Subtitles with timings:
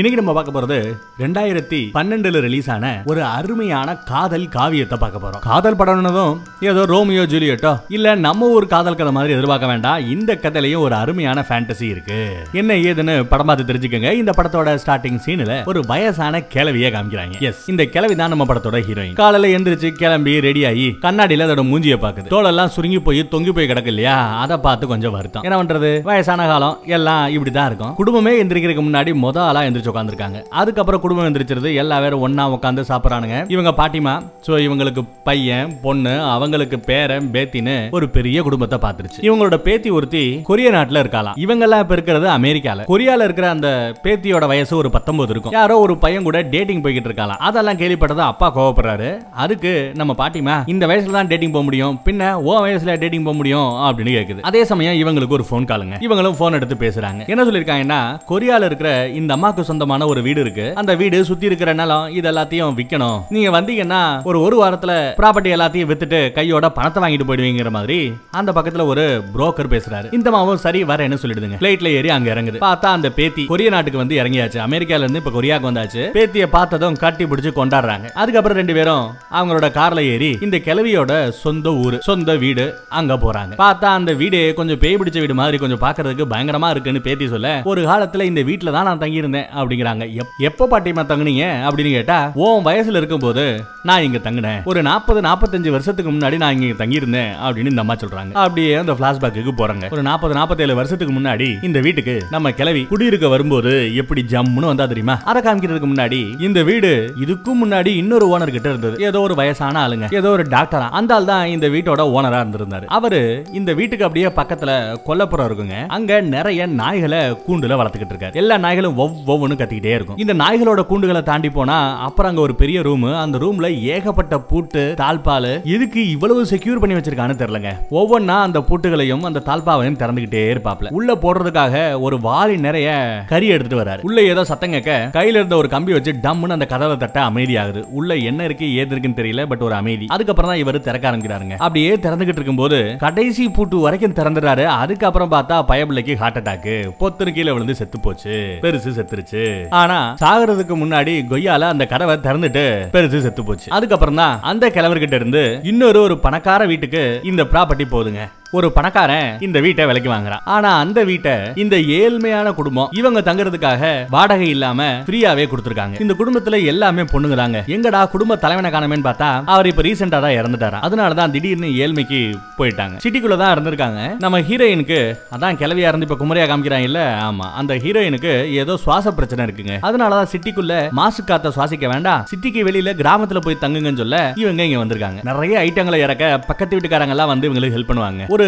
[0.00, 0.76] இன்னைக்கு நம்ம பார்க்க போறது
[1.22, 5.42] ரெண்டாயிரத்தி பன்னெண்டுல ரிலீஸ் ஆன ஒரு அருமையான காதல் காவியத்தை பார்க்க போறோம்.
[5.46, 6.34] காதல் படம்னதும்
[6.70, 7.72] ஏதோ ரோமியோ ஜூலியட்டோ?
[7.96, 10.04] இல்ல நம்ம ஒரு காதல் கதை மாதிரி எதிர்பார்க்க வேண்டாம்.
[10.14, 12.20] இந்த கதையிலயும் ஒரு அருமையான ஃபேண்டசி இருக்கு.
[12.60, 14.12] என்ன ஏதுன்னு படம் பார்த்து தெரிஞ்சுக்கோங்க.
[14.20, 17.36] இந்த படத்தோட ஸ்டார்டிங் சீன்ல ஒரு வயசான கிளவிய காமிக்கிறாங்க.
[17.48, 21.98] எஸ் இந்த கிளவி தான் நம்ம படத்தோட ஹீரோயின் காலையில எந்திரிச்சு கிளம்பி ரெடி ஆகி கண்ணாடியில அதோட மூஞ்சிய
[22.06, 24.16] பாக்குது தோலெல்லாம் சுருங்கி போய் தொங்கி போய் கிடக்கு இல்லையா?
[24.46, 25.46] அதை பார்த்து கொஞ்சம் வருத்தம்.
[25.48, 25.92] என்ன பண்றது?
[26.10, 27.94] வயசான காலம் எல்லாம் இப்படிதான் இருக்கும்.
[28.00, 31.70] குடும்பமே எந்திரிக்கிறதுக்கு முன்னாடி முதலாம் ஆளா எந்திரிச்சு உட்காந்துருக்காங்க அதுக்கப்புறம் குடும்பம் எந்திரிச்சிருது.
[31.82, 33.38] எல்லா பேரும் ஒன்னா உட்காந்து சாப்பிட்றானுங்க.
[33.54, 34.14] இவங்க பாட்டிமா
[34.46, 39.20] ஸோ இவங்களுக்கு பையன் பொண்ணு அவங்களுக்கு பேரன் பேத்தின்னு ஒரு பெரிய குடும்பத்தை பார்த்துருச்சு.
[39.26, 41.36] இவங்களோட பேத்தி ஒருத்தி கொரிய நாட்டில் இருக்காளாம்.
[41.44, 42.84] இவங்கெல்லாம் இப்போ இருக்கிறது அமெரிக்கால.
[42.92, 43.68] கொரியால இருக்கிற அந்த
[44.04, 45.54] பேத்தியோட வயசு ஒரு பத்தொன்பது இருக்கும்.
[45.58, 47.40] யாரோ ஒரு பையன் கூட டேட்டிங் போய்கிட்டு இருக்காளாம்.
[47.48, 49.10] அதெல்லாம் கேள்விப்பட்டதும் அப்பா கோவப்படுறாரு.
[49.44, 51.94] அதுக்கு நம்ம பாட்டிமா இந்த வயசுல தான் டேட்டிங் போக முடியும்.
[52.06, 54.44] பின்ன ஓ வயசுல டேட்டிங் போக முடியும் அப்படின்னு கேக்குது.
[54.50, 57.22] அதே சமயம் இவங்களுக்கு ஒரு ஃபோன் காலுங்க இவங்களும் ஃபோன் எடுத்து பேசுறாங்க.
[57.32, 60.64] என்ன சொல்லியிருக்காங்கன்னா கொரியால இருக்கிற இந்த அம்மாக்கு சொந்த சொந்தமான ஒரு வீடு இருக்கு.
[60.80, 65.88] அந்த வீடு சுத்தி இருக்கிற நிலம் இது எல்லாத்தையும் விற்கணும் நீங்க வந்தீங்கன்னா ஒரு ஒரு வாரத்துல ப்ராப்பர்ட்டி எல்லாத்தையும்
[65.90, 67.98] வித்துட்டு கையோட பணத்தை வாங்கிட்டு போயிடுவீங்கிற மாதிரி
[68.38, 70.08] அந்த பக்கத்துல ஒரு புரோக்கர் பேசுறாரு.
[70.18, 71.58] இந்த மாவும் சரி வர என்ன சொல்லிடுதுங்க?
[71.62, 72.60] பிளைட்ல ஏறி அங்க இறங்குது.
[72.66, 74.58] பார்த்தா அந்த பேத்தி கொரிய நாட்டுக்கு வந்து இறங்கியாச்சு.
[74.66, 76.02] அமெரிக்கால இருந்து இப்ப கொரியாக்கு வந்தாச்சு.
[76.18, 78.06] பேத்திய பார்த்ததும் கட்டி பிடிச்சு கொண்டாடுறாங்க.
[78.22, 79.06] அதுக்கப்புறம் ரெண்டு பேரும்
[79.38, 81.12] அவங்களோட கார்ல ஏறி இந்த கிழவியோட
[81.44, 82.66] சொந்த ஊரு சொந்த வீடு
[83.00, 83.52] அங்க போறாங்க.
[83.64, 87.80] பார்த்தா அந்த வீடு கொஞ்சம் பேய் பிடிச்ச வீடு மாதிரி கொஞ்சம் பாக்குறதுக்கு பயங்கரமா இருக்குன்னு பேத்தி சொல்ல ஒரு
[87.90, 90.20] காலத்துல இந்த வீட்டுல தான் நான் தங்கியிருந்தேன் அப்படிங்கிறாங்க.
[90.20, 91.68] எப்- எப்போ பாட்டிமா தங்குனீங்க?
[91.68, 94.64] அப்படின்னு கேட்டா உன் வயசுல இருக்கும்போது நான் இங்க தங்கினேன்.
[94.64, 98.32] ஒரு நாற்பது நாற்பத்தஞ்சு வருஷத்துக்கு முன்னாடி நான் இங்க தங்கியிருந்தேன் அப்படின்னு இந்த அம்மா சொல்றாங்க.
[98.32, 99.90] அப்படியே அந்த பிளாஷ்பேக்கு போறாங்க.
[99.90, 105.20] ஒரு நாற்பது நாற்பத்தேழு வருஷத்துக்கு முன்னாடி இந்த வீட்டுக்கு நம்ம கிளவி குடியிருக்க வரும்போது எப்படி ஜம்முன்னு வந்தா தெரியுமா?
[105.24, 109.04] அதை காமிக்கிறதுக்கு முன்னாடி இந்த வீடு இதுக்கும் முன்னாடி இன்னொரு ஓனர் கிட்ட இருந்தது.
[109.04, 112.84] ஏதோ ஒரு வயசான ஆளுங்க ஏதோ ஒரு டாக்டரா அந்த ஆள் தான் இந்த வீட்டோட ஓனரா இருந்திருந்தாரு.
[112.84, 115.86] அவரு இந்த வீட்டுக்கு அப்படியே பக்கத்துல கொல்லப்புறம் இருக்குங்க.
[115.88, 118.34] அங்க நிறைய நாய்களை கூண்டுல வளர்த்துக்கிட்டு இருக்காரு.
[118.34, 120.18] எல்லா நாய்களும் ஒவ்வொன்னு ஒவ்வொன்னு கத்திக்கிட்டே இருக்கும்.
[120.24, 123.06] இந்த நாய்களோட கூண்டுகளை தாண்டி போனா அப்புறம் அங்க ஒரு பெரிய ரூம்.
[123.24, 127.72] அந்த ரூம்ல ஏகப்பட்ட பூட்டு தாழ்பால் எதுக்கு இவ்வளவு செக்யூர் பண்ணி வச்சிருக்கான்னு தெரியலங்க.
[128.00, 130.92] ஒவ்வொன்னா அந்த பூட்டுகளையும் அந்த தாழ்பாவையும் திறந்துகிட்டே இருப்பாப்ல.
[130.98, 131.74] உள்ள போடுறதுக்காக
[132.06, 132.88] ஒரு வாளி நிறைய
[133.32, 134.02] கறி எடுத்துட்டு வராரு.
[134.08, 137.82] உள்ள ஏதோ சத்தம் கேட்க கையில இருந்த ஒரு கம்பி வச்சு டம்னு அந்த கதவை தட்ட அமைதியாகுது.
[138.00, 140.06] உள்ள என்ன இருக்கு ஏது இருக்குன்னு தெரியல பட் ஒரு அமைதி.
[140.16, 141.56] அதுக்கப்புறம் தான் இவர் திறக்க ஆரம்பிக்கிறாருங்க.
[141.66, 146.68] அப்படியே திறந்துகிட்டு இருக்கும்போது கடைசி பூட்டு வரைக்கும் திறந்துறாரு அதுக்கப்புறம் பார்த்தா பயபிள்ளைக்கு ஹார்ட் அட்டாக்
[147.00, 148.36] பொத்துன்னு கீழே விழுந்து செத்து போச்சு.
[148.62, 149.39] பெருசு செத்துருச்சு.
[149.70, 153.68] ஆனா சாகுறதுக்கு முன்னாடி கொய்யால அந்த கதவை திறந்துட்டு பெருசு செத்து போச்சு.
[153.70, 158.22] அதுக்கப்புறம் தான் அந்த கிழவர்கிட்ட இருந்து இன்னொரு ஒரு பணக்கார வீட்டுக்கு இந்த ப்ராப்பர்ட்டி போகுதுங்க
[158.58, 160.40] ஒரு பணக்காரன் இந்த வீட்டை விலைக்கு வாங்குறான்.
[160.54, 163.82] ஆனா அந்த வீட்டை இந்த ஏழ்மையான குடும்பம் இவங்க தங்குறதுக்காக
[164.14, 166.00] வாடகை இல்லாம ஃப்ரீயாவே கொடுத்துருக்காங்க.
[166.04, 170.80] இந்த குடும்பத்துல எல்லாமே பொண்ணுங்க தாங்க எங்கடா குடும்ப தலைவனை காணமேன்னு பார்த்தா அவர் இப்ப ரீசெண்டா தான் இறந்துட்டாரா?
[170.88, 172.20] அதனால தான் திடீர்னு ஏழ்மைக்கு
[172.58, 172.96] போயிட்டாங்க.
[173.04, 174.00] சிட்டிக்குள்ள தான் இருந்திருக்காங்க.
[174.24, 174.98] நம்ம ஹீரோயினுக்கு
[175.36, 177.02] அதான் கிளவியா இருந்து இப்ப குமரியா காமிக்கிறாங்க இல்ல?
[177.28, 177.46] ஆமா.
[177.62, 178.34] அந்த ஹீரோயினுக்கு
[178.64, 179.76] ஏதோ சுவாச பிரச்சனை இருக்குங்க.
[179.90, 182.26] அதனால தான் சிட்டிக்குள்ள மாசு காத்த சுவாசிக்க வேண்டாம்.
[182.32, 185.22] சிட்டிக்கு வெளியில கிராமத்துல போய் தங்குங்கன்னு சொல்ல இவங்க இங்க வந்திருக்காங்க.
[185.30, 188.26] நிறைய ஐட்டங்களை இறக்க பக்கத்து வீட்டுக்காரங்க எல்லாம் வந்து இவங்களுக்கு ஹெல்ப் பண்ணுவாங்க.
[188.34, 188.39] ஒரு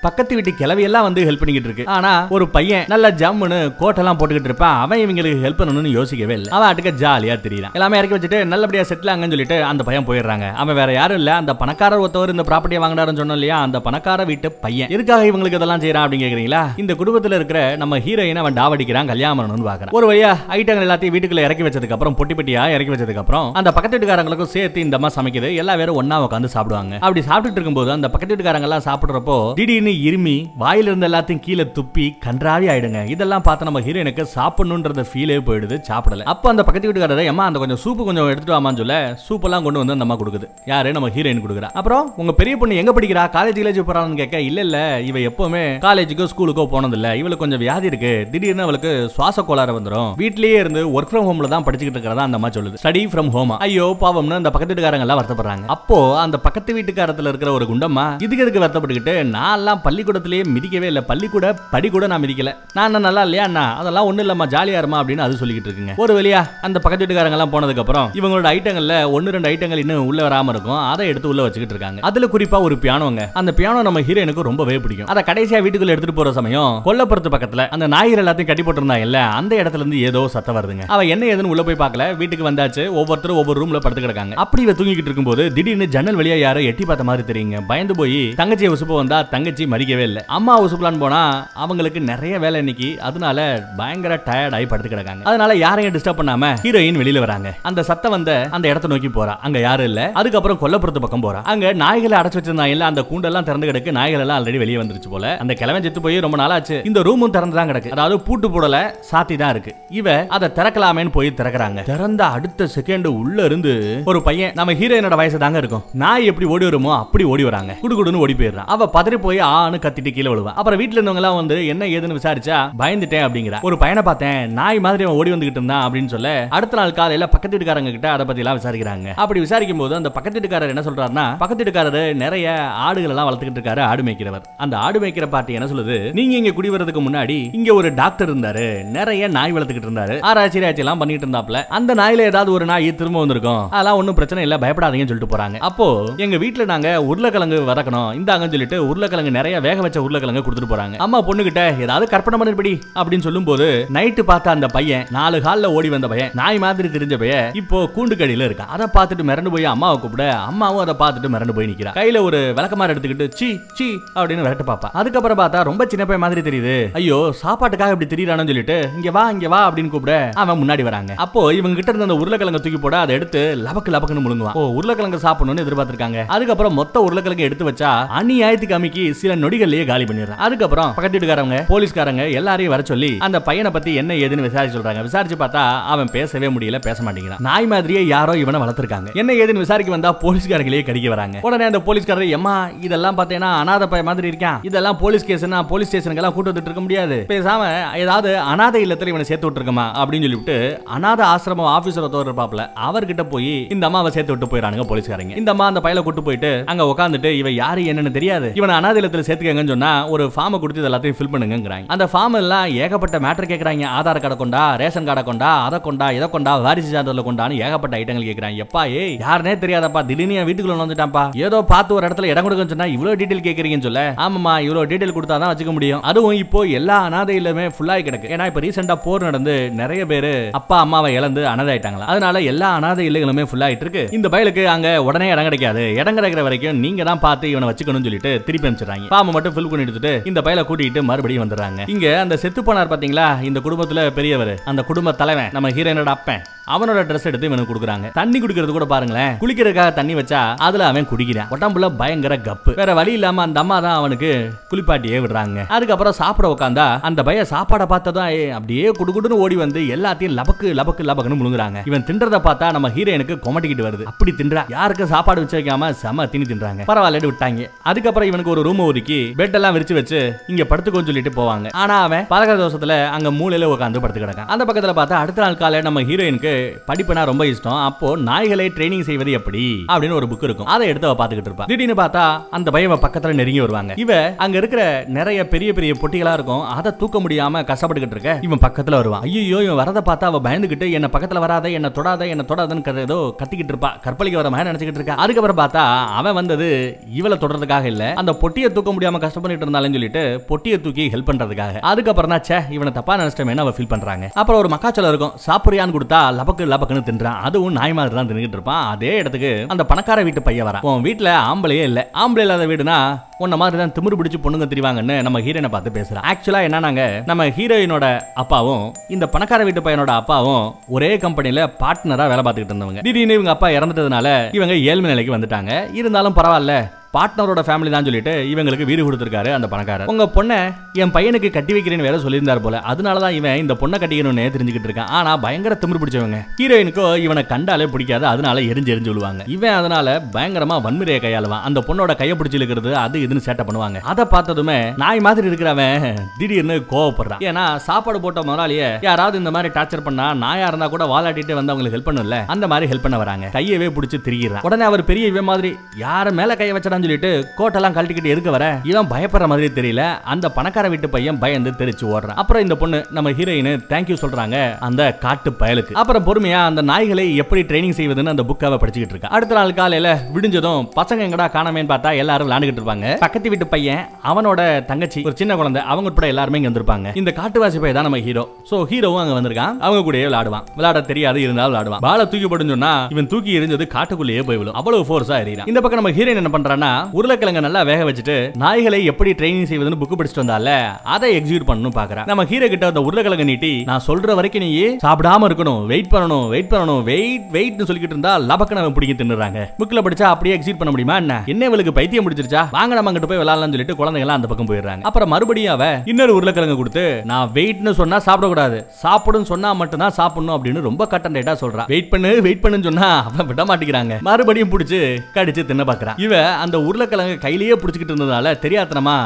[0.00, 1.86] பக்கத்து வீட்டு கிளவி எல்லாம் வந்து ஹெல்ப் பண்ணிக்கிட்டு இருக்கு.
[1.86, 4.80] ஆனா ஒரு பையன் நல்ல ஜம்முன்னு கோட்டெல்லாம் போட்டுக்கிட்டு இருப்பான்.
[4.80, 6.50] அவன் இவங்களுக்கு ஹெல்ப் பண்ணணும்னு யோசிக்கவே இல்லை.
[6.52, 10.52] அவன் அட்டுக்க ஜாலியா தெரியலாம் எல்லாமே இறக்கி வச்சுட்டு நல்லபடியா செட்டில் ஆங்கன்னு சொல்லிட்டு அந்த பையன் போயிடுறாங்க.
[10.52, 11.34] அவன் வேற யாரும் இல்ல.
[11.34, 13.60] அந்த பணக்காரர் ஒருத்தவர் இந்த ப்ராப்பர்ட்டியை வாங்கினாருன்னு சொன்னோம் இல்லையா?
[13.60, 14.88] அந்த பணக்கார வீட்டு பையன்.
[14.88, 16.62] எதுக்காக இவங்களுக்கு இதெல்லாம் செய்யறான் அப்படின்னு கேக்குறீங்களா?
[16.76, 19.90] இந்த குடும்பத்துல இருக்கிற நம்ம ஹீரோயின் அவன் டாவடிக்கிறான் கல்யாணம் பண்ணணும்னு பாக்குறான்.
[19.90, 23.98] ஒரு வழியா ஐட்டங்கள் எல்லாத்தையும் வீட்டுக்குள்ள இறக்கி வச்சதுக்கு அப்புறம் பொட்டி பொட்டியா இறக்கி வச்சதுக்கு அப்புறம் அந்த பக்கத்து
[23.98, 25.54] வீட்டுக்காரங்களுக்கும் சேர்த்து இந்த அம்மா சமைக்குது.
[25.54, 26.94] எல்லா பேரும் ஒண்ணா உட்காந்து சாப்பிடுவாங்க.
[27.00, 32.06] அப்படி சாப்பிட்டுட்டு இருக்கும்போது அந்த பக்கத்து வீட்டுக்காரங்க எல்லாம் சாப்பிடுறப்போ திடீர்னு இருமி வாயில இருந்த எல்லாத்தையும் கீழே துப்பி
[32.26, 33.00] கன்றாவி ஆயிடுங்க.
[33.14, 36.26] இதெல்லாம் பார்த்து நம்ம ஹீரோயினுக்கு சாப்பிடணுன்றத ஃபீலே போயிடுது சாப்பிடல.
[36.32, 39.80] அப்ப அந்த பக்கத்து வீட்டுக்காரர் அம்மா அந்த கொஞ்சம் சூப்பு கொஞ்சம் எடுத்துட்டு வாமான்னு சொல்ல சூப் எல்லாம் கொண்டு
[39.82, 40.48] வந்து அந்த அம்மா கொடுக்குது.
[40.72, 40.92] யாரு?
[40.96, 41.70] நம்ம ஹீரோயின் கொடுக்குறா.
[41.80, 43.24] அப்புறம் உங்க பெரிய பொண்ணு எங்க படிக்கிறா?
[43.36, 44.78] காலேஜ் கிலேஜ் போறான்னு கேட்க இல்ல இல்ல
[45.10, 48.12] இவ எப்பவுமே காலேஜுக்கோ ஸ்கூலுக்கோ போனது இல்ல இவளுக்கு கொஞ்சம் வியாதி இருக்கு.
[48.32, 50.10] திடீர்னு அவளுக்கு சுவாச கோளாறு வந்துரும்.
[50.22, 52.80] வீட்லயே இருந்து ஒர்க் ஃப்ரம் ஹோம்ல தான் படிச்சுக்கிட்டு இருக்கிறதா அந்த அம்மா சொல்லுது.
[52.84, 55.66] ஸ்டடி ஃப்ரம் ஹோம் ஐயோ பாவம்னு அந்த பக்கத்து வீட்டுக்காரங்க எல்லாம் வருத்தப்படுறாங்க.
[55.76, 59.16] அப்போ அந்த பக்கத்து வீட்டுக்காரத்துல இருக்கிற ஒரு குண்டம்மா இதுக்கு எதுக்கு வருத்தப்பட்டுக்கிட்டு?
[59.24, 61.02] நான் எல்லாம் பள்ளிக்கூடத்திலேயே மிதிக்கவே இல்லை.
[61.02, 62.52] பள்ளிக்கூட படி கூட நான் மிதிக்கல.
[62.74, 63.76] நான் என்ன நல்லா இல்லையா அண்ணா?
[63.76, 65.94] அதெல்லாம் ஒண்ணு இல்லம்மா ஜாலியா இருமா அப்படின்னு அது சொல்லிக்கிட்டு இருக்குங்க.
[65.96, 70.28] ஒரு வழியா அந்த பக்கத்து வீட்டுக்காரங்க எல்லாம் போனதுக்கு அப்புறம் இவங்களோட ஐட்டங்கள்ல ஒன்னு ரெண்டு ஐட்டங்கள் இன்னும் உள்ள
[70.28, 70.80] வராம இருக்கும்.
[70.92, 72.00] அதை எடுத்து உள்ள வச்சுக்கிட்டு இருக்காங்க.
[72.10, 75.06] அதுல குறிப்பா ஒரு பியானோங்க அந்த பியானோ நம்ம ஹீரோனுக்கு ரொம்பவே பிடிக்கும்.
[75.06, 79.52] அதை கடைசியா வீட்டுக்குள்ள எடுத்துட்டு போற சமயம் கொல்லப்புறத்து பக்கத்துல அந்த நாயர் எல்லாத்தையும் கட்டி போட்டிருந்தாங்க இல்ல அந்த
[79.62, 80.86] இடத்துல இருந்து ஏதோ சத்தம் வருதுங்க.
[80.86, 82.16] அவ என்ன ஏதுன்னு உள்ள போய் பார்க்கல.
[82.16, 82.82] வீட்டுக்கு வந்தாச்சு.
[83.00, 87.04] ஒவ்வொருத்தரும் ஒவ்வொரு ரூம்ல படுத்து கிடக்காங்க அப்படி இவ தூங்கிக்கிட்டு இருக்கும்போது திடீர்னு ஜன்னல் வழியா யாரோ எட்டி பார்த்த
[87.04, 87.58] மாதிரி தெரியுங்க.
[87.66, 90.22] பயந்து போய் தங்கச்சியை உசுப்ப வந்த வந்தா தங்கச்சி மறிக்கவே இல்லை.
[90.36, 91.20] அம்மா உசுப்பலான்னு போனா
[91.62, 92.88] அவங்களுக்கு நிறைய வேலை இன்னைக்கு.
[93.08, 93.38] அதனால
[93.76, 95.22] பயங்கர டயர்ட் ஆகி படுத்து கிடக்காங்க.
[95.30, 97.48] அதனால யாரையும் டிஸ்டர்ப் பண்ணாம ஹீரோயின் வெளியில வராங்க.
[97.62, 99.34] அந்த சத்தம் வந்த அந்த இடத்த நோக்கி போறா.
[99.46, 100.00] அங்க யாரும் இல்ல.
[100.20, 101.40] அதுக்கப்புறம் கொல்லப்புறத்து பக்கம் போறா.
[101.52, 103.96] அங்க நாய்களை அடைச்சு வச்சிருந்தாங்க இல்ல அந்த கூண்டெல்லாம் திறந்து கிடக்கு.
[103.98, 105.36] நாய்கள் எல்லாம் ஆல்ரெடி வெளியே வந்துருச்சு போல.
[105.38, 106.78] அந்த கிழவன் செத்து போய் ரொம்ப நாளாச்சு.
[106.86, 107.92] இந்த ரூமும் திறந்து தான் கிடக்கு.
[107.96, 108.78] அதாவது பூட்டு போடல
[109.10, 109.74] சாத்தி தான் இருக்கு.
[110.00, 111.82] இவ அதை திறக்கலாமேன்னு போய் திறக்கறாங்க.
[111.92, 113.74] திறந்த அடுத்த செகண்ட் உள்ள இருந்து
[114.04, 115.84] ஒரு பையன் நம்ம ஹீரோயினோட வயசு தாங்க இருக்கும்.
[116.04, 117.72] நாய் எப்படி ஓடி வருமோ அப்படி ஓடி வராங்க.
[117.82, 118.70] குடுகுடுன்னு ஓடி போயிடுறான்.
[118.74, 122.58] அவ பதறி போய் ஆன்னு கத்திட்டு கீழே விழுவா அப்புறம் வீட்டுல இருந்தவங்க எல்லாம் வந்து என்ன ஏதுன்னு விசாரிச்சா?
[122.80, 123.58] பயந்துட்டேன் அப்படிங்கிற.
[123.68, 127.54] ஒரு பையனை பார்த்தேன் நாய் மாதிரி அவன் ஓடி வந்துகிட்டு இருந்தான் அப்படின்னு சொல்ல அடுத்த நாள் காலையில பக்கத்து
[127.56, 129.08] வீட்டுக்காரங்க கிட்ட அதை பத்தி எல்லாம் விசாரிக்கிறாங்க.
[129.22, 132.54] அப்படி விசாரிக்கும் போது அந்த பக்கத்து வீட்டுக்காரர் என்ன சொல்றாருன்னா பக்கத்து வீட்டுக்காரர் நிறைய
[132.86, 134.44] ஆடுகள் எல்லாம் வளர்த்துக்கிட்டு இருக்காரு ஆடு மேய்க்கிறவர்.
[134.64, 138.66] அந்த ஆடு மேய்க்கிற பாட்டி என்ன சொல்லுது நீங்க இங்க குடி வர்றதுக்கு முன்னாடி இங்க ஒரு டாக்டர் இருந்தாரு
[138.98, 140.16] நிறைய நாய் வளர்த்துக்கிட்டு இருந்தாரு.
[140.30, 141.64] ஆராய்ச்சி ஆராய்ச்சி எல்லாம் பண்ணிட்டு இருந்தாப்ல.
[141.78, 143.62] அந்த நாயில ஏதாவது ஒரு நாய் திரும்ப வந்திருக்கும்.
[143.70, 145.58] அதெல்லாம் ஒன்றும் பிரச்சனை இல்லை பயப்படாதீங்கன்னு சொல்லிட்டு போறாங்க.
[145.70, 145.88] அப்போ
[146.26, 150.96] எங்க வீட்டுல நாங்க உருளைக்கிழங்கு வதக்கணும் இந்தாங்கன்னு சொல்லிட்டு உருளைக்கிழங்கு நிறைய வேக வச்ச உருளைக்கிழங்கு கொடுத்துட்டு போறாங்க.
[151.06, 155.88] அம்மா பொண்ணுகிட்ட ஏதாவது கற்பனை பண்ணிருப்படி அப்படின்னு சொல்லும் போது நைட்டு பார்த்த அந்த பையன் நாலு கால்ல ஓடி
[155.94, 158.72] வந்த பையன் நாய் மாதிரி தெரிஞ்ச பையன் இப்போ கூண்டு கடியில இருக்கான்.
[158.74, 161.94] அதை பார்த்துட்டு மிரண்டு போய் அம்மாவை கூப்பிட அம்மாவும் அதை பார்த்துட்டு மிரண்டு போய் நிக்கிறா.
[161.98, 163.48] கையில ஒரு விளக்கமாறு எடுத்துக்கிட்டு சி
[163.78, 163.88] சி
[164.18, 166.76] அப்படின்னு விரட்டு பாப்பா அதுக்கப்புறம் பார்த்தா ரொம்ப சின்ன பையன் மாதிரி தெரியுது.
[167.00, 171.12] ஐயோ சாப்பாட்டுக்காக இப்படி திரியறானு சொல்லிட்டு இங்க வா இங்க வா அப்படின்னு கூப்பிட அவன் முன்னாடி வராங்க.
[171.26, 174.56] அப்போ இவங்க கிட்ட இருந்த அந்த உருளைக்கிழங்கு தூக்கி போட அதை எடுத்து லபக்கு லபக்குன்னு முழுங்குவான்.
[174.60, 176.20] ஓ உருளைக்கிழங்கு சாப்பிடணும்னு எதிர்பார்த்திருக்காங்க.
[176.36, 177.90] அதுக்கப்புறம் மொத்த உருளைக்கிழங்கு எடுத்து வச்சா
[178.20, 180.42] அநியாயத்துக்கு காமிக்கு சில நொடிகள்லயே காலி பண்ணிடுறான்.
[180.46, 185.02] அதுக்கப்புறம் பக்கத்து வீட்டுக்காரங்க போலீஸ்காரங்க எல்லாரையும் வர சொல்லி அந்த பையனை பத்தி என்ன ஏதுன்னு விசாரிச்சு சொல்றாங்க.
[185.02, 185.62] விசாரிச்சு பார்த்தா
[185.94, 187.42] அவன் பேசவே முடியல பேச மாட்டேங்கிறான்.
[187.48, 189.12] நாய் மாதிரியே யாரோ இவனை வளர்த்திருக்காங்க.
[189.14, 191.38] என்ன ஏதுன்னு விசாரிக்க வந்தா போலீஸ்காரங்களே கடிக்க வராங்க.
[191.42, 194.58] உடனே அந்த போலீஸ்காரர் எம்மா இதெல்லாம் பார்த்தேன்னா அனாதை பையன் மாதிரி இருக்கான்.
[194.62, 197.18] இதெல்லாம் போலீஸ் கேஸ்னா போலீஸ் ஸ்டேஷனுக்கு எல்லாம் கூட்டு இருக்க முடியாது.
[197.28, 197.62] பேசாம
[197.96, 199.86] ஏதாவது அனாதை இல்லத்துல இவனை சேர்த்து விட்டுருக்கமா?
[200.00, 200.56] அப்படின்னு சொல்லிவிட்டு
[200.96, 205.36] அனாத ஆசிரமம் ஆபீசர் ஒருத்தவர் இருப்பாப்ல அவர்கிட்ட போய் இந்த அம்மாவை சேர்த்து விட்டு போயிறானுங்க போலீஸ்காரங்க.
[205.36, 208.50] இந்த அம்மா அந்த பையல கூட்டு போயிட்டு அங்க உட்காந்துட்டு இவ யாரு என்னன்னு தெரியாது.
[208.62, 212.66] இவனை அனாதிலத்தில் இல்லத்துல சேர்த்துக்கங்கன்னு சொன்னா ஒரு ஃபார்மை கொடுத்து இது எல்லாத்தையும் ஃபில் பண்ணுங்கிறாங்க அந்த ஃபார்ம் எல்லாம்
[212.82, 217.26] ஏகப்பட்ட மேட்டர் கேட்கறாங்க ஆதார் கார்டை கொண்டா ரேஷன் கார்டை கொண்டா அதை கொண்டா இதை கொண்டா வாரிசு சான்றிதழ்
[217.28, 218.64] கொண்டான்னு ஏகப்பட்ட ஐட்டங்கள் கேக்குறாங்க.
[218.64, 221.24] எப்பா ஏ யாருனே தெரியாதப்பா திடீர்னு என் வீட்டுக்குள்ள வந்துட்டான்ப்பா.
[221.46, 224.02] ஏதோ பார்த்து ஒரு இடத்துல இடம் கொடுக்கன்னு சொன்னா இவ்வளவு டீட்டெயில் கேக்குறீங்கன்னு சொல்ல.
[224.26, 226.02] ஆமாமா இவ்வளவு டீட்டெயில் கொடுத்தா தான் வச்சுக்க முடியும்.
[226.10, 227.36] அதுவும் இப்போ எல்லா அனாதை
[227.76, 228.30] ஃபுல்லாகி கிடக்கு.
[228.36, 230.30] ஏன்னா இப்போ ரீசெண்டா போர் நடந்து நிறைய பேர்
[230.60, 234.04] அப்பா அம்மாவை இழந்து அனாதையிட்டாங்களா அதனால எல்லா அனாதை இல்லங்களுமே ஃபுல் ஆயிட்டு இருக்கு.
[234.18, 235.84] இந்த பயலுக்கு அங்க உடனே இடம் கிடைக்காது.
[236.00, 239.10] இடம் கிடைக்கிற வரைக்கும் நீங்க தான் பார்த்து இவனை வச்சுக்கணும்னு சொல்லிட்டு திருப்பி அனுப்பிச்சிடுறாங்க.
[239.12, 241.88] ஃபார்ம் மட்டும் ஃபில் பண்ணி எடுத்துட்டு இந்த பயலை கூட்டிட்டு மறுபடியும் வந்துடுறாங்க.
[241.88, 243.42] இங்க அந்த செத்து போனார் பாத்தீங்களா?
[243.42, 244.54] இந்த குடும்பத்துல பெரியவர்.
[244.64, 245.50] அந்த குடும்ப தலைவன்.
[245.52, 246.42] நம்ம ஹீரோயினோட அப்பன்.
[246.66, 248.12] அவனோட ட்ரெஸ் எடுத்து இவனுக்கு கொடுக்குறாங்க.
[248.12, 249.32] தண்ணி குடிக்கிறது கூட பாருங்களேன்.
[249.40, 251.48] குளிக்கிறதுக்காக தண்ணி வச்சா அதுல அவன் குடிக்கிறான்.
[251.50, 252.74] உடம்புல பயங்கர கப்பு.
[252.74, 255.66] வேற வழி இல்லாம அந்த அம்மா தான் அவனுக்கு குளிப்பாட்டியே விடுறாங்க.
[255.66, 261.38] அதுக்கப்புறம் சாப்பிட உட்காந்தா அந்த பையன் சாப்பாடை பார்த்ததும் அப்படியே குடுகுடுன்னு ஓடி வந்து எல்லாத்தையும் லபக்கு லபக்கு லபக்குன்னு
[261.40, 261.78] முழுங்குறாங்க.
[261.84, 264.02] இவன் தின்றத பார்த்தா நம்ம ஹீரோயினுக்கு கொமட்டிக்கிட்டு வருது.
[264.02, 264.64] அப்படி தின்றா.
[264.68, 266.82] யாருக்கும் சாப்பாடு வச்சு வைக்காம செம திணி தின்றாங்க.
[266.86, 267.70] பரவாயில்ல விட்டாங்க.
[267.82, 271.66] அதுக்கப்புறம் இவனுக்கு அவனுக்கு ஒரு ரூம் ஒதுக்கி பெட் எல்லாம் விரிச்சு வச்சு இங்க படுத்துக்கோன்னு சொல்லிட்டு போவாங்க.
[271.82, 275.80] ஆனா அவன் பழக்க தோஷத்துல அங்க மூலையில உட்காந்து படுத்து கிடக்கான் அந்த பக்கத்துல பார்த்தா அடுத்த நாள் காலை
[275.80, 276.52] நம்ம ஹீரோயினுக்கு
[276.88, 277.78] படிப்புனா ரொம்ப இஷ்டம்.
[277.88, 279.62] அப்போ நாய்களை ட்ரைனிங் செய்வது எப்படி?
[279.92, 280.70] அப்படின்னு ஒரு புக் இருக்கும்.
[280.74, 281.66] அதை எடுத்து அவ பாத்துக்கிட்டு இருப்பா.
[281.66, 283.92] திடீர்னு பார்த்தா அந்த பையன் பக்கத்துல நெருங்கி வருவாங்க.
[283.96, 284.82] இவ அங்க இருக்கிற
[285.18, 286.64] நிறைய பெரிய பெரிய பொட்டிகளா இருக்கும்.
[286.78, 288.38] அதை தூக்க முடியாம கஷ்டப்பட்டுக்கிட்டு இருக்க.
[288.42, 292.44] இவன் பக்கத்துல வருவான் ஐயோ இவன் வரத பார்த்தா அவ பயந்துகிட்டு என்ன பக்கத்துல வராத என்ன தொடாத என்ன
[292.48, 293.92] தொடாதன்னு ஏதோ கத்திக்கிட்டு இருப்பா.
[294.02, 295.14] கற்பழிக்க வர மாதிரி நினைச்சுக்கிட்டு இருக்கா.
[295.14, 295.82] அதுக்கப்புறம் பார்த்தா
[296.20, 296.68] அவன் வந்தது
[297.12, 298.04] இவளை தொடர்றதுக்காக இல்ல.
[298.14, 301.80] அந்த பொட்டியை தூக்க முடியாம கஷ்டப்பட்டு இருந்தாலும் சொல்லிட்டு பொட்டியை தூக்கி ஹெல்ப் பண்றதுக்காக.
[301.90, 304.30] அதுக்கப்புறம் தான் சே இவனை தப்பா நினைச்சிட்டோமேனு அவ ஃபீல் பண்றாங்க?
[304.34, 305.34] அப்புறம் ஒரு மக்காச்சோளம் இருக்கும்.
[305.46, 307.40] சாப்பிடுறியான்னு கொடுத்தா லபக்கு லபக்குன்னு தின்றான்.
[307.48, 308.84] அதுவும் நாய் மாதிரி தான் தின்னுட்டு இருப்பான்.
[308.86, 312.10] அதே இடத்துக்கு அந்த பணக்கார வீட்டு பையன் வரா உன் வீட்டுல ஆம்பளையே இல்ல.
[312.22, 312.98] ஆம்பளை இல்லாத வீடுனா
[313.44, 318.06] உன்ன மாதிரி தான் திமிரு பிடிச்சு பொண்ணுங்க தெரிவாங்கன்னு நம்ம ஹீரோயினை பார்த்து பேசுகிறேன் ஆக்சுவலா என்னன்னாங்க நம்ம ஹீரோயினோட
[318.42, 320.64] அப்பாவும் இந்த பணக்கார வீட்டு பையனோட அப்பாவும்
[320.96, 323.04] ஒரே கம்பெனில பார்ட்னரா வேலை பார்த்துக்கிட்டு இருந்தவங்க.
[323.08, 324.26] திடீர்னு இவங்க அப்பா இறந்துட்டதுனால
[324.58, 325.70] இவங்க ஏழ்மை நிலைக்கு வந்துட்டாங்க.
[326.00, 326.74] இருந்தாலும் பரவாயில்ல
[327.14, 330.10] பார்ட்னரோட ஃபேமிலி தான் சொல்லிட்டு இவங்களுக்கு வீடு கொடுத்துருக்காரு அந்த பணக்காரர்.
[330.12, 330.56] உங்க பொண்ணை
[331.02, 332.76] என் பையனுக்கு கட்டி வைக்கிறேன்னு வேற சொல்லியிருந்தார் போல.
[332.90, 335.10] அதனால தான் இவன் இந்த பொண்ணை கட்டிக்கணும்னு தெரிஞ்சுக்கிட்டு இருக்கான்.
[335.18, 336.38] ஆனா பயங்கர திமிரு பிடிச்சவங்க.
[336.60, 341.66] ஹீரோயினுக்கோ இவனை கண்டாலே பிடிக்காது அதனால எரிஞ்சு எரிஞ்சு விழுவாங்க இவன் அதனால பயங்கரமா வன்முறையை கையாளுவான்.
[341.68, 344.00] அந்த பொண்ணோட கையை பிடிச்சி இழுக்கிறது அது இதுன்னு சேட்டை பண்ணுவாங்க.
[344.00, 347.42] அதை பார்த்ததுமே நாய் மாதிரி இருக்கிறவன் திடீர்னு கோவப்படுறான்.
[347.50, 351.98] ஏன்னா சாப்பாடு போட்ட முதலாளிய யாராவது இந்த மாதிரி டார்ச்சர் பண்ணா நாயா இருந்தா கூட வாலாட்டிட்டு வந்து அவங்களுக்கு
[351.98, 353.46] ஹெல்ப் பண்ணல அந்த மாதிரி ஹெல்ப் பண்ண வராங்க.
[353.52, 355.70] கையவே பிடிச்சி திரிகிறான் உடனே அவர் பெரிய இவன் மாதிரி
[356.00, 358.64] யார மேல கைய வச்சடான்னு சொல்லிட்டு கோட்டெல்லாம் கழட்டிக்கிட்டு எதுக்கு வர?
[358.82, 360.02] இவன் பயப்படுற மாதிரி தெரியல.
[360.34, 362.40] அந்த பணக்கார வீட்டு பையன் பயந்து தெரிச்சு ஓடுறான்.
[362.42, 365.92] அப்புறம் இந்த பொண்ணு நம்ம ஹீரோயின் தேங்க்யூ சொல்றாங்க அந்த காட்டு பயலுக்கு.
[365.92, 369.28] அப்புறம் பொறுமையா அந்த நாய்களை எப்படி ட்ரைனிங் செய்வதுன்னு அந்த புக்காவை படிச்சுக்கிட்டு இருக்கா.
[369.28, 373.16] அடுத்த நாள் காலையில விடிஞ்சதும் பசங்க எங்கடா காணாமேன்னு பார்த்தா எல்லாரும் விளையாண்டுகிட்டு இருப்பாங்க.
[373.22, 374.00] பக்கத்து வீட்டு பையன்
[374.30, 377.08] அவனோட தங்கச்சி ஒரு சின்ன குழந்தை அவங்க உட்பட எல்லாருமே இங்க வந்திருப்பாங்க.
[377.20, 379.74] இந்த காட்டுவாசி பையன் தான் நம்ம ஹீரோ சோ ஹீரோவும் அங்க வந்திருக்கான்.
[379.86, 380.64] அவங்க கூட விளையாடுவான்.
[380.78, 382.02] விளையாட தெரியாது இருந்தாலும் விளையாடுவான்.
[382.06, 384.76] பால தூக்கி போடுன்னு சொன்னா இவன் தூக்கி எரிஞ்சது காட்டுக்குள்ளேயே போய் விழும்.
[384.80, 385.68] அவ்வளவு ஃபோர்ஸா எறிகிறான்.
[385.72, 390.16] இந்த பக்கம் நம்ம ஹீரோயின் என்ன பண்றான்னா உருளைக்கிழங்க நல்லா வேக வச்சுட்டு நாய்களை எப்படி ட்ரைனிங் செய்வதுன்னு புக்
[390.22, 390.74] படிச்சுட்டு வந்தால
[391.16, 392.26] அதை எக்ஸிக்யூட் பண்ணணும் பாக்குறேன்.
[392.32, 394.72] நம்ம ஹீரோ கிட்ட அந்த உருளைக்கிழங்க நீட்டி நான் சொல்ற வரைக்கும் நீ
[395.06, 399.68] சாப்பிடாம இருக்கணும் வெயிட் பண்ணணும் வெயிட் பண்ணணும் வெயிட் வெயிட்னு சொல்லிக்கிட்டு இருந்தா லபக்கன அவன் பிடிக்க தின்னுறாங்க.
[399.80, 401.40] புக்ல படிச்சா அப்படியே எக்ஸிட் பண்ண முடியுமா என்ன?
[401.54, 405.02] என்ன இவளுக்கு பைத்தியம் முடிச்சிருச்சா வாங்க நம்ம அங்கிட்டு போய் விளையாடலாம்னு சொல்லிட்டு குழந்தைங்க அந்த பக்கம் போயிடுறாங்க.
[405.10, 408.78] அப்புறம் மறுபடியும் அவ இன்னொரு உருளைக்கிழங்கு கொடுத்து நான் வெயிட்னு சொன்னா சாப்பிடக்கூடாது.
[409.02, 413.46] சாப்பிடுன்னு சொன்னா மட்டும்தான் சாப்பிடணும் அப்படின்னு ரொம்ப கட்டன் டேட்டா சொல்றான் வெயிட் பண்ணு வெயிட் பண்ணுன்னு சொன்னா அவன்
[413.46, 414.20] விட மாட்டேங்கிறாங்க.
[414.20, 415.00] மறுபடியும் பிடிச்சி
[415.34, 419.16] கடிச்சு தின்ன பாக்குறான் இவ அந்த உருளைக்கிழங்கு கையிலேயே பிடிச்சிக்கிட்டு இருந்ததால தெரியாதனமா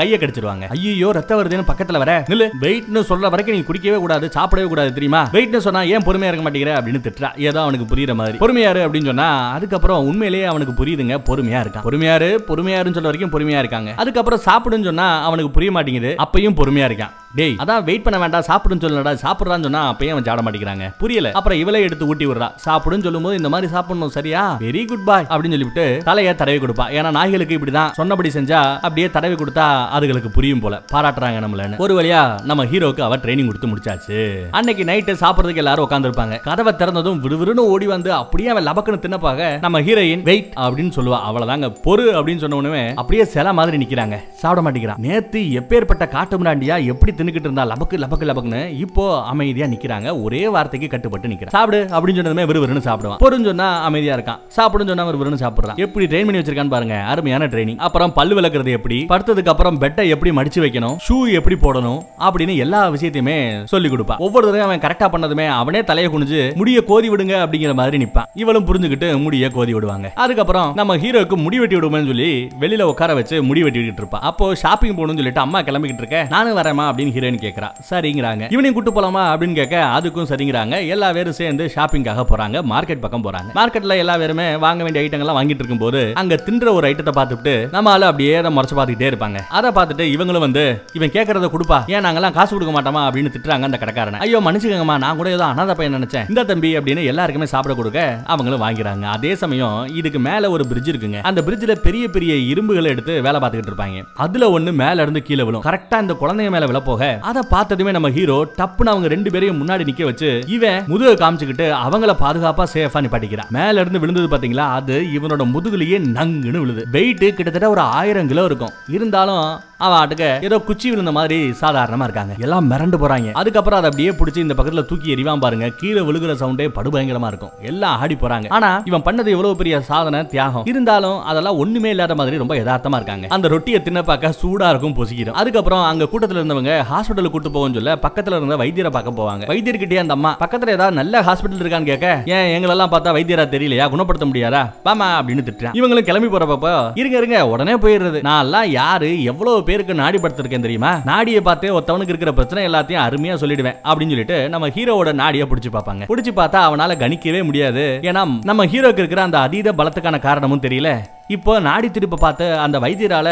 [0.00, 0.64] கையை கடிச்சிருவாங்க.
[0.68, 2.48] ஐயோ ரத்தம் வருதுன்னு பக்கத்துல வர நில்லு.
[2.60, 5.22] வெயிட்னு சொல்ற வரைக்கும் நீ குடிக்கவே கூடாது சாப்பிடவே கூடாது தெரியுமா?
[5.32, 6.72] வெயிட்னு சொன்னா ஏன் பொறுமையா இருக்க மாட்டேங்கிற?
[6.78, 7.30] அப்படின்னு திட்டுறா.
[7.40, 8.38] ஏதோ அவனுக்கு புரியுற மாதிரி.
[8.38, 11.84] பொறுமையாரு அப்படின்னு சொன்னா அதுக்கப்புறம் உண்மையிலேயே அவனுக்கு புரியுதுங்க பொறுமையா இருக்கான்.
[11.86, 13.92] பொறுமையாரு பொறுமையாருன்னு சொல்ற வரைக்கும் பொறுமையா இருக்காங்க.
[13.96, 16.12] அதுக்கப்புறம் சாப்பிடுன்னு சொன்னா அவனுக்கு புரிய மாட்டேங்குது.
[16.24, 17.14] அப்பையும் பொறுமையா இருக்கான்.
[17.38, 20.86] டேய் அதான் வெயிட் பண்ண வேண்டாம் சாப்பிடுன்னு சொல்லடா சாப்பிடுறான்னு சொன்னா அப்பயும் அவன் சாட மாட்டேங்கிறாங்க.
[21.02, 21.30] புரியல.
[21.38, 22.48] அப்புறம் இவளை எடுத்து ஊட்டி விடுறா.
[22.66, 24.42] சாப்பிடுன்னு சொல்லும்போது இந்த மாதிரி சாப்பிடணும் சரியா?
[24.60, 27.90] வெரி குட் பாய் அப்படின்னு சொல்லிவிட்டு தலைய தடவி கொடுப்பா ஏன்னா நாய்களுக்கு இப்படிதான்.
[28.00, 29.66] சொன்னபடி செஞ்சா அப்படியே தடவி கொடுத்தா
[29.98, 30.74] அதுகளுக்கு புரியும் போல.
[30.92, 31.76] பாராட்டுறாங்க நம்மளன்னு.
[31.86, 34.18] ஒரு வழியா நம்ம ஹீரோக்கு அவ ட்ரைனிங் கொடுத்து முடிச்சாச்சு.
[34.50, 39.80] அன்னைக்கு நைட்டு சாப்பிடுறதுக்கு எல்லாரும் உட்காந்துருப்பாங்க கதவை திறந்ததும் விறுவிறுன்னு ஓடி வந்து அப்படியே அவன் லபக்குன்னு தின்னப்பாக நம்ம
[39.80, 41.20] ஹீரோயின் வெயிட் அப்படின்னு சொல்லுவா.
[41.28, 44.18] அவ்வளவுதாங்க பொறு அப்படின்னு சொன்ன உடனே அப்படியே சில மாதிரி நிக்கிறாங்க.
[44.32, 44.98] சாப்பிட மாட்டேங்கிறான்.
[44.98, 50.22] நேத்து எப்பேற்பட்ட காட்டு முன்னாடியா எப்படி தின்னுக்கிட்டு இருந்தா லபக்கு லபக்கு லபக்குன்னு இப்போ அமைதியா நிக்கிறாங்க.
[50.22, 51.48] ஒரே வார்த்தைக்கு கட்டுப்பட்டு நிக்கிறான்.
[51.48, 53.16] சாப்பிடு அப்படின்னு சொன்னதுமே விறுவிறுன்னு சாப்பிடுவான்.
[53.18, 54.38] பொருன்னு சொன்னா அமைதியா இருக்கான்.
[54.48, 55.74] சாப்பிடுன்னு சொன்னா விறுவிறுன்னு சாப்பிடுறான்.
[55.76, 57.00] எப்படி ட்ரெயின் பண்ணி வச்சிருக்கான்னு பாருங்க.
[57.00, 59.06] அருமையான ட்ரைனிங் அப்புறம் பல்லு விளக்குறது எப்படி?
[59.08, 60.96] படுத்ததுக்கு அப்புறம் பெட்டை எப்படி மடிச்சு வைக்கணும்?
[61.08, 62.00] ஷூ எப்படி போடணும்?
[62.20, 64.18] அப்படின்னு எல்லா விஷயத்தையுமே சொல்லி கொடுப்பான்.
[64.18, 68.24] ஒவ்வொரு தடவையும் அவன் கரெக்டா பண்ணதுமே அவனே தலையை குனிஞ்சு முடிய கோதி விடுங்க அப்படிங்கிற மாதிரி நிப்பான்.
[68.34, 70.12] இவளும் புரிஞ்சுக்கிட்டு முடிய கோதி விடுவாங்க.
[70.14, 74.94] அதுக்கப்புறம் நம்ம ஹீரோக்கு முடி வெட்டி விடுவோம்னு சொல்லி வெளியில உட்கார வச்சு முடி வெட்டிட்டு இருப்பான் அப்போ ஷாப்பிங்
[74.94, 76.26] போகணும்னு சொல்லிட்டு அம்மா கிளம்பிக்கிட்டு இருக்க.
[76.28, 78.44] நானும் வரேமா அப்படின்னு ஹீரோயின் கேட்கறா சரிங்கிறாங்க.
[78.52, 79.22] இவனையும் கூட்டு போலாமா?
[79.32, 80.86] அப்படின்னு கேட்க அதுக்கும் சரிங்கிறாங்க.
[80.86, 82.62] எல்லா பேரும் சேர்ந்து ஷாப்பிங்காக போறாங்க.
[82.72, 83.50] மார்க்கெட் பக்கம் போறாங்க.
[83.54, 88.04] மார்க்கெட்ல எல்லா பேருமே வாங்க வேண்டிய ஐட்டங்கள்லாம் வாங்கிட்டு இருக்கும்போது அங்க தின்ற ஒரு ஐட்டத்தை பார்த்துட்டு நம்ம ஆளு
[88.04, 89.40] அப்படியே அதை முறைச்சு பார்த்துக்கிட்டே இருப்பாங்க.
[89.48, 91.90] அதை பார்த்துட்டு இவங்களும் வந்து இவன் கேட்கறத கொடுப்பா.
[91.90, 93.02] ஏன் நாங்கெல்லாம் காசு கொடுக்க மாட்டோமா?
[93.08, 94.14] அப்படின்னு திட்டுறாங்க அந்த கடைக்காரன்.
[94.14, 94.98] ஐயோ மன்னிச்சுக்கங்கம்மா.
[94.98, 96.28] நான் கூட ஏதோ அனாதை பையன் நினைச்சேன்.
[96.28, 99.02] இந்த தம்பி அப்படின்னு எல்லாருக்குமே சாப்பிட கொடுக்க அவங்களும் வாங்கிறாங்க.
[99.02, 101.20] அதே சமயம் இதுக்கு மேல ஒரு பிரிட்ஜ் இருக்குங்க.
[101.22, 104.02] அந்த பிரிட்ஜ்ல பெரிய பெரிய இரும்புகளை எடுத்து வேலை பார்த்துக்கிட்டு இருப்பாங்க.
[104.26, 105.64] அதுல ஒண்ணு மேல இருந்து கீழே விழும்.
[105.68, 109.84] கரெக்டா இந்த குழந்தைங்க மேல விழ போக அதை பார்த்ததுமே நம்ம ஹீரோ டப்புன்னு அவங்க ரெண்டு பேரையும் முன்னாடி
[109.88, 114.66] நிக்க வச்சு இவன் முதுக காமிச்சுக்கிட்டு அவங்கள பாதுகாப்பா சேஃபா நிப்பாட்டிக்கிறான் மேல இருந்து விழுந்தது பாத்தீங்களா?
[114.78, 116.84] அது இவனோட முதுகுலயே நங்குன்னு விழுது.
[116.90, 118.72] வெயிட் கிட்டத்தட்ட ஒரு ஆயிரம் கிலோ இருக்கும்.
[118.88, 122.34] இருந்தாலும் அவன் ஆட்டுக்கு ஏதோ குச்சி விழுந்த மாதிரி சாதாரணமா இருக்காங்க.
[122.38, 123.32] எல்லாம் மிரண்டு போறாங்க.
[123.32, 125.68] அதுக்கப்புறம் அதை அப்படியே பிடிச்சி இந்த பக்கத்துல தூக்கி எறிவான் பாருங்க.
[125.68, 127.50] கீழே விழுகிற சவுண்டே படுபயங்கரமா இருக்கும்.
[127.60, 128.46] எல்லாம் ஆடி போறாங்க.
[128.48, 130.26] ஆனா இவன் பண்ணது எவ்வளவு பெரிய சாதனை?
[130.26, 130.64] தியாகம்.
[130.64, 133.26] இருந்தாலும் அதெல்லாம் ஒண்ணுமே இல்லாத மாதிரி ரொம்ப யதார்த்தமா இருக்காங்க.
[133.28, 137.94] அந்த ரொட்டியை தின்ன பார்க்க சூடா இருக்கும் பொசிக்கிறோம் அதுக்கப்புறம் அங்க கூட்டத்துல இருந்தவங்க ஹாஸ்பிட்டல் கூட்டு போவோம் சொல்ல
[137.94, 139.46] பக்கத்துல இருந்த வைத்தியரை பார்க்க போவாங்க.
[139.52, 143.90] வைத்தியர்கிட்டயே அந்த அம்மா பக்கத்துல ஏதாவது நல்ல ஹாஸ்பிட்டல் இருக்கான்னு கேட்க ஏன் எங்களெல்லாம் பார்த்தா வைத்தியரா தெரியலையா?
[143.90, 144.72] குணப்படுத்த முடியாதா?
[144.82, 145.76] பாமா அப்படின்னு திட்டுறான்.
[145.80, 148.22] இவங்களும் கிளம்பி போறப்ப இருங்க இருங்க உடனே போயிடுறது.
[148.22, 149.22] நான் எல்லாம் யாரு?
[149.22, 151.00] எவ்வளவு பேருக்கு நாடி படுத்திருக்கேன் தெரியுமா?
[151.04, 156.04] நாடியை பார்த்து ஒருத்தவனுக்கு இருக்கிற பிரச்சனை எல்லாத்தையும் அருமையா சொல்லிடுவேன் அப்படின்னு சொல்லிட்டு நம்ம ஹீரோவோட நாடியை பிடிச்சி பார்ப்பாங்க.
[156.08, 157.98] பிடிச்சி பார்த்தா அவனால கணிக்கவே முடியாது.
[158.02, 161.00] ஏன்னா நம்ம ஹீரோக்கு இருக்கிற அந்த அதீத பலத்துக்கான காரணமும் தெரியல.
[161.34, 163.28] இப்போ நாடி திருப்ப பார்த்து அந்த வைத்தியரால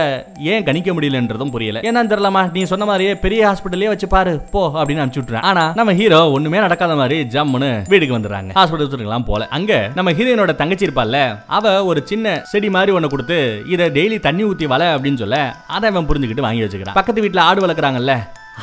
[0.53, 1.81] ஏன் கணிக்க முடியலன்றதும் புரியல.
[1.89, 5.95] ஏன்னா தெரியலாமா நீ சொன்ன மாதிரியே பெரிய ஹாஸ்பிட்டலே வச்சு பாரு போ அப்படின்னு அனுப்பிச்சு விட்டுறேன் ஆனா நம்ம
[5.95, 8.51] ஹீரோ ஒண்ணுமே நடக்காத மாதிரி ஜம்முன்னு வீட்டுக்கு வந்துடுறாங்க.
[8.59, 9.47] ஹாஸ்பிட்டல் போல.
[9.59, 13.39] அங்க நம்ம ஹீரோயினோட தங்கச்சி இருப்பால்ல அவ ஒரு சின்ன செடி மாதிரி ஒண்ணு கொடுத்து
[13.75, 16.99] இதை டெய்லி தண்ணி ஊத்தி வள அப்படின்னு சொல்ல அதை அவன் புரிஞ்சுக்கிட்டு வாங்கி வச்சுக்கிறான்.
[17.01, 18.15] பக்கத்து வீட்டுல ஆடு வளர்க்குறாங்கல்ல